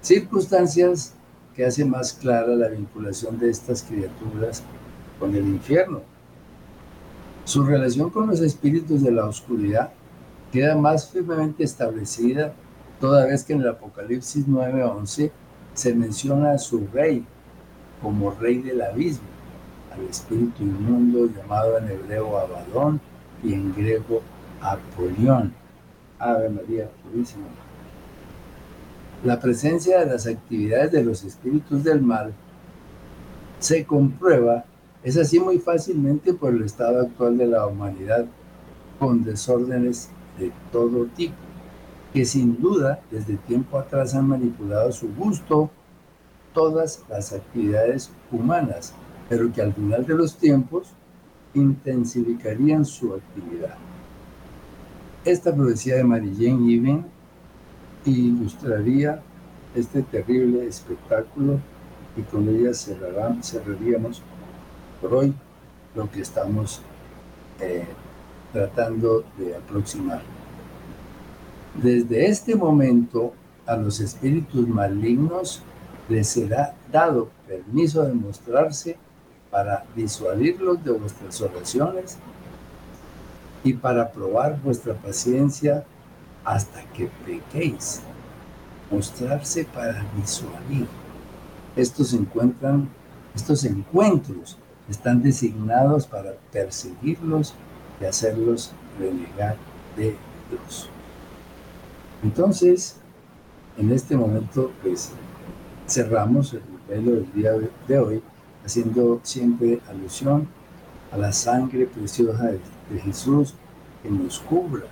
Circunstancias 0.00 1.14
que 1.54 1.64
hacen 1.64 1.90
más 1.90 2.12
clara 2.12 2.48
la 2.48 2.68
vinculación 2.68 3.38
de 3.38 3.50
estas 3.50 3.82
criaturas 3.82 4.62
con 5.18 5.34
el 5.34 5.46
infierno. 5.46 6.02
Su 7.44 7.62
relación 7.62 8.10
con 8.10 8.26
los 8.26 8.40
espíritus 8.40 9.02
de 9.02 9.12
la 9.12 9.26
oscuridad 9.26 9.92
queda 10.52 10.76
más 10.76 11.10
firmemente 11.10 11.62
establecida 11.62 12.54
toda 13.00 13.26
vez 13.26 13.44
que 13.44 13.52
en 13.52 13.60
el 13.60 13.68
Apocalipsis 13.68 14.46
9:11 14.48 15.30
se 15.74 15.94
menciona 15.94 16.52
a 16.52 16.58
su 16.58 16.86
rey 16.92 17.24
como 18.02 18.30
rey 18.30 18.58
del 18.58 18.82
abismo, 18.82 19.28
al 19.92 20.04
espíritu 20.06 20.62
inmundo 20.62 21.26
llamado 21.26 21.78
en 21.78 21.88
hebreo 21.88 22.38
Abadón 22.38 23.00
y 23.42 23.54
en 23.54 23.74
griego 23.74 24.22
Apolión. 24.60 25.52
Ave 26.18 26.48
María 26.48 26.88
Purísima. 27.02 27.46
La 29.24 29.40
presencia 29.40 30.00
de 30.00 30.06
las 30.06 30.26
actividades 30.26 30.92
de 30.92 31.04
los 31.04 31.24
espíritus 31.24 31.82
del 31.82 32.02
mal 32.02 32.34
se 33.58 33.84
comprueba, 33.86 34.64
es 35.02 35.16
así 35.16 35.40
muy 35.40 35.58
fácilmente 35.58 36.34
por 36.34 36.52
el 36.54 36.62
estado 36.62 37.00
actual 37.00 37.38
de 37.38 37.46
la 37.46 37.66
humanidad, 37.66 38.26
con 38.98 39.24
desórdenes 39.24 40.10
de 40.38 40.52
todo 40.70 41.06
tipo, 41.06 41.34
que 42.12 42.24
sin 42.24 42.60
duda 42.60 43.00
desde 43.10 43.36
tiempo 43.36 43.78
atrás 43.78 44.14
han 44.14 44.28
manipulado 44.28 44.92
su 44.92 45.08
gusto 45.14 45.70
todas 46.52 47.02
las 47.08 47.32
actividades 47.32 48.10
humanas, 48.30 48.94
pero 49.28 49.52
que 49.52 49.62
al 49.62 49.72
final 49.72 50.06
de 50.06 50.14
los 50.14 50.36
tiempos 50.36 50.88
intensificarían 51.54 52.84
su 52.84 53.14
actividad. 53.14 53.76
Esta 55.24 55.54
profecía 55.54 55.96
de 55.96 56.04
Mary 56.04 56.34
Jane 56.38 57.02
ilustraría 58.04 59.22
este 59.74 60.02
terrible 60.02 60.66
espectáculo 60.66 61.60
y 62.14 62.20
con 62.22 62.46
ella 62.46 62.74
cerraríamos 62.74 64.20
por 65.00 65.14
hoy 65.14 65.34
lo 65.94 66.10
que 66.10 66.20
estamos 66.20 66.82
eh, 67.58 67.86
tratando 68.52 69.24
de 69.38 69.56
aproximar. 69.56 70.20
Desde 71.82 72.26
este 72.26 72.54
momento 72.54 73.32
a 73.64 73.76
los 73.76 74.00
espíritus 74.00 74.68
malignos 74.68 75.62
les 76.10 76.28
será 76.28 76.74
dado 76.92 77.30
permiso 77.48 78.02
de 78.02 78.12
mostrarse 78.12 78.98
para 79.50 79.86
disuadirlos 79.96 80.84
de 80.84 80.92
vuestras 80.92 81.40
oraciones 81.40 82.18
y 83.64 83.72
para 83.72 84.12
probar 84.12 84.60
vuestra 84.62 84.94
paciencia 84.94 85.84
hasta 86.44 86.84
que 86.92 87.10
pequéis. 87.26 88.02
Mostrarse 88.90 89.64
para 89.64 90.04
disuadir. 90.14 90.86
Estos 91.74 92.12
encuentran, 92.12 92.88
estos 93.34 93.64
encuentros 93.64 94.58
están 94.88 95.22
designados 95.22 96.06
para 96.06 96.34
perseguirlos 96.52 97.54
y 98.00 98.04
hacerlos 98.04 98.72
renegar 98.98 99.56
de 99.96 100.14
Dios. 100.50 100.88
Entonces, 102.22 102.96
en 103.78 103.90
este 103.90 104.16
momento, 104.16 104.70
pues 104.82 105.10
cerramos 105.88 106.52
el 106.52 106.62
velo 106.88 107.12
del 107.12 107.32
día 107.32 107.52
de 107.88 107.98
hoy 107.98 108.22
haciendo 108.64 109.20
siempre 109.22 109.80
alusión 109.88 110.48
a 111.12 111.18
la 111.18 111.32
sangre 111.32 111.86
preciosa 111.86 112.44
de, 112.44 112.60
Jesús 113.00 113.54
que 114.02 114.10
nos 114.10 114.38
cubra, 114.40 114.84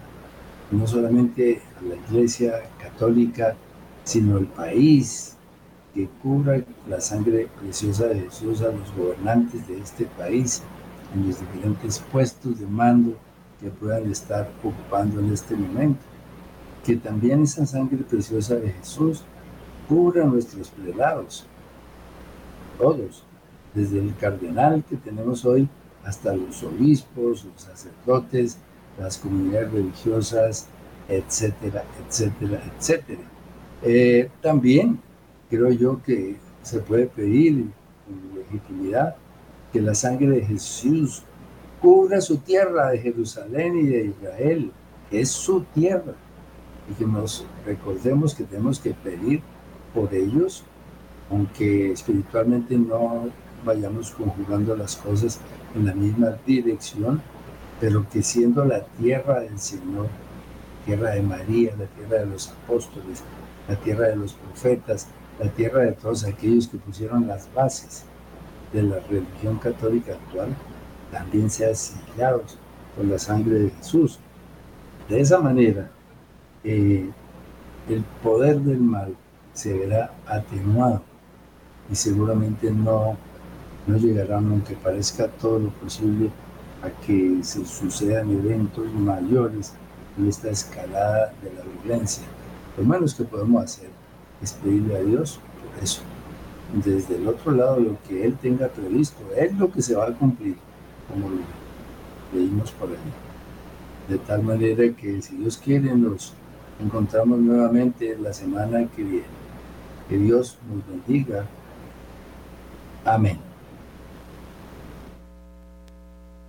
no 0.71 0.87
solamente 0.87 1.61
a 1.79 1.83
la 1.85 1.97
Iglesia 1.97 2.63
católica, 2.79 3.55
sino 4.05 4.39
el 4.39 4.47
país, 4.47 5.37
que 5.95 6.09
cubra 6.23 6.63
la 6.89 7.01
sangre 7.01 7.49
preciosa 7.61 8.07
de 8.07 8.21
Jesús 8.21 8.63
a 8.63 8.73
los 8.73 8.95
gobernantes 8.97 9.69
de 9.69 9.79
este 9.79 10.07
país 10.07 10.63
en 11.15 11.27
los 11.27 11.39
diferentes 11.39 11.99
puestos 12.11 12.59
de 12.59 12.67
mando 12.67 13.17
que 13.61 13.69
puedan 13.69 14.11
estar 14.11 14.51
ocupando 14.63 15.21
en 15.21 15.33
este 15.33 15.55
momento. 15.55 16.01
Que 16.85 16.97
también 16.97 17.43
esa 17.43 17.67
sangre 17.67 17.99
preciosa 17.99 18.57
de 18.57 18.71
Jesús 18.71 19.23
cubra 19.89 20.25
nuestros 20.25 20.71
prelados, 20.71 21.45
todos, 22.79 23.25
desde 23.75 24.01
el 24.01 24.17
cardenal 24.17 24.83
que 24.89 24.97
tenemos 24.97 25.45
hoy 25.45 25.69
hasta 26.05 26.35
los 26.35 26.63
obispos, 26.63 27.45
los 27.45 27.63
sacerdotes, 27.63 28.59
las 28.99 29.19
comunidades 29.19 29.73
religiosas, 29.73 30.67
etcétera, 31.09 31.85
etcétera, 32.07 32.63
etcétera. 32.79 33.23
Eh, 33.83 34.31
también 34.41 35.01
creo 35.51 35.71
yo 35.71 36.03
que 36.03 36.37
se 36.63 36.79
puede 36.81 37.07
pedir 37.07 37.67
con 38.07 38.39
legitimidad 38.39 39.17
que 39.73 39.81
la 39.81 39.95
sangre 39.95 40.29
de 40.29 40.45
Jesús 40.45 41.23
cubra 41.81 42.21
su 42.21 42.37
tierra 42.39 42.91
de 42.91 42.99
Jerusalén 42.99 43.77
y 43.77 43.87
de 43.87 44.07
Israel, 44.07 44.73
que 45.11 45.21
es 45.21 45.31
su 45.31 45.63
tierra, 45.75 46.15
y 46.91 46.95
que 46.95 47.07
nos 47.07 47.45
recordemos 47.67 48.35
que 48.35 48.45
tenemos 48.45 48.79
que 48.79 48.93
pedir 48.93 49.41
por 49.95 50.15
ellos, 50.15 50.65
aunque 51.31 51.93
espiritualmente 51.93 52.77
no 52.77 53.31
vayamos 53.65 54.11
conjugando 54.13 54.77
las 54.77 54.97
cosas 54.97 55.41
en 55.75 55.87
la 55.87 55.95
misma 55.95 56.37
dirección, 56.47 57.23
pero 57.81 58.09
que 58.09 58.23
siendo 58.23 58.65
la 58.65 58.85
tierra 58.85 59.41
del 59.41 59.59
Señor, 59.59 60.09
tierra 60.85 61.11
de 61.11 61.23
María, 61.23 61.75
la 61.77 61.87
tierra 61.87 62.25
de 62.25 62.27
los 62.27 62.49
apóstoles, 62.49 63.23
la 63.69 63.77
tierra 63.77 64.09
de 64.09 64.17
los 64.17 64.35
profetas, 64.35 65.09
la 65.41 65.51
tierra 65.51 65.81
de 65.81 65.93
todos 65.93 66.25
aquellos 66.25 66.69
que 66.69 66.79
pusieron 66.79 67.27
las 67.27 67.53
bases 67.55 68.05
de 68.73 68.83
la 68.83 69.01
religión 69.01 69.59
católica 69.59 70.13
actual, 70.13 70.55
también 71.11 71.51
sean 71.51 71.75
sellados 71.75 72.59
con 72.97 73.11
la 73.11 73.19
sangre 73.19 73.59
de 73.59 73.71
Jesús. 73.71 74.19
De 75.09 75.21
esa 75.21 75.41
manera, 75.41 75.91
eh, 76.65 77.11
el 77.89 78.03
poder 78.23 78.61
del 78.61 78.81
mal 78.81 79.15
se 79.53 79.77
verá 79.77 80.13
atenuado 80.27 81.03
y 81.91 81.95
seguramente 81.95 82.71
no 82.71 83.17
no 83.87 83.97
llegarán, 83.97 84.51
aunque 84.51 84.75
parezca 84.75 85.29
todo 85.29 85.59
lo 85.59 85.71
posible, 85.71 86.31
a 86.83 86.91
que 87.05 87.39
se 87.43 87.65
sucedan 87.65 88.31
eventos 88.31 88.93
mayores 88.93 89.73
en 90.19 90.29
esta 90.29 90.51
escalada 90.51 91.33
de 91.43 91.53
la 91.53 91.63
violencia. 91.83 92.25
Lo 92.77 92.85
menos 92.85 93.15
que 93.15 93.25
podemos 93.25 93.65
hacer 93.65 93.91
es 94.43 94.53
pedirle 94.53 94.97
a 94.97 95.03
Dios 95.03 95.39
por 95.61 95.83
eso. 95.83 96.03
Desde 96.85 97.17
el 97.17 97.29
otro 97.29 97.53
lado, 97.53 97.79
lo 97.79 97.99
que 98.09 98.25
Él 98.25 98.37
tenga 98.41 98.69
previsto, 98.69 99.21
es 99.37 99.57
lo 99.57 99.71
que 99.71 99.83
se 99.83 99.95
va 99.95 100.07
a 100.07 100.13
cumplir, 100.13 100.57
como 101.09 101.29
lo 101.29 101.37
leímos 102.33 102.71
por 102.73 102.89
ahí. 102.89 102.97
De 104.09 104.19
tal 104.19 104.43
manera 104.43 104.93
que 104.95 105.23
si 105.23 105.37
Dios 105.37 105.59
quiere, 105.59 105.95
nos 105.95 106.33
encontramos 106.81 107.39
nuevamente 107.39 108.17
la 108.19 108.33
semana 108.33 108.87
que 108.97 109.03
viene. 109.03 109.43
Que 110.09 110.17
Dios 110.17 110.59
nos 110.69 110.87
bendiga. 110.87 111.47
Amén. 113.05 113.52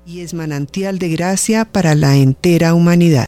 Y 0.05 0.21
es 0.21 0.33
manantial 0.33 0.99
de 0.99 1.09
gracia 1.09 1.65
para 1.65 1.95
la 1.95 2.15
entera 2.15 2.73
humanidad. 2.73 3.27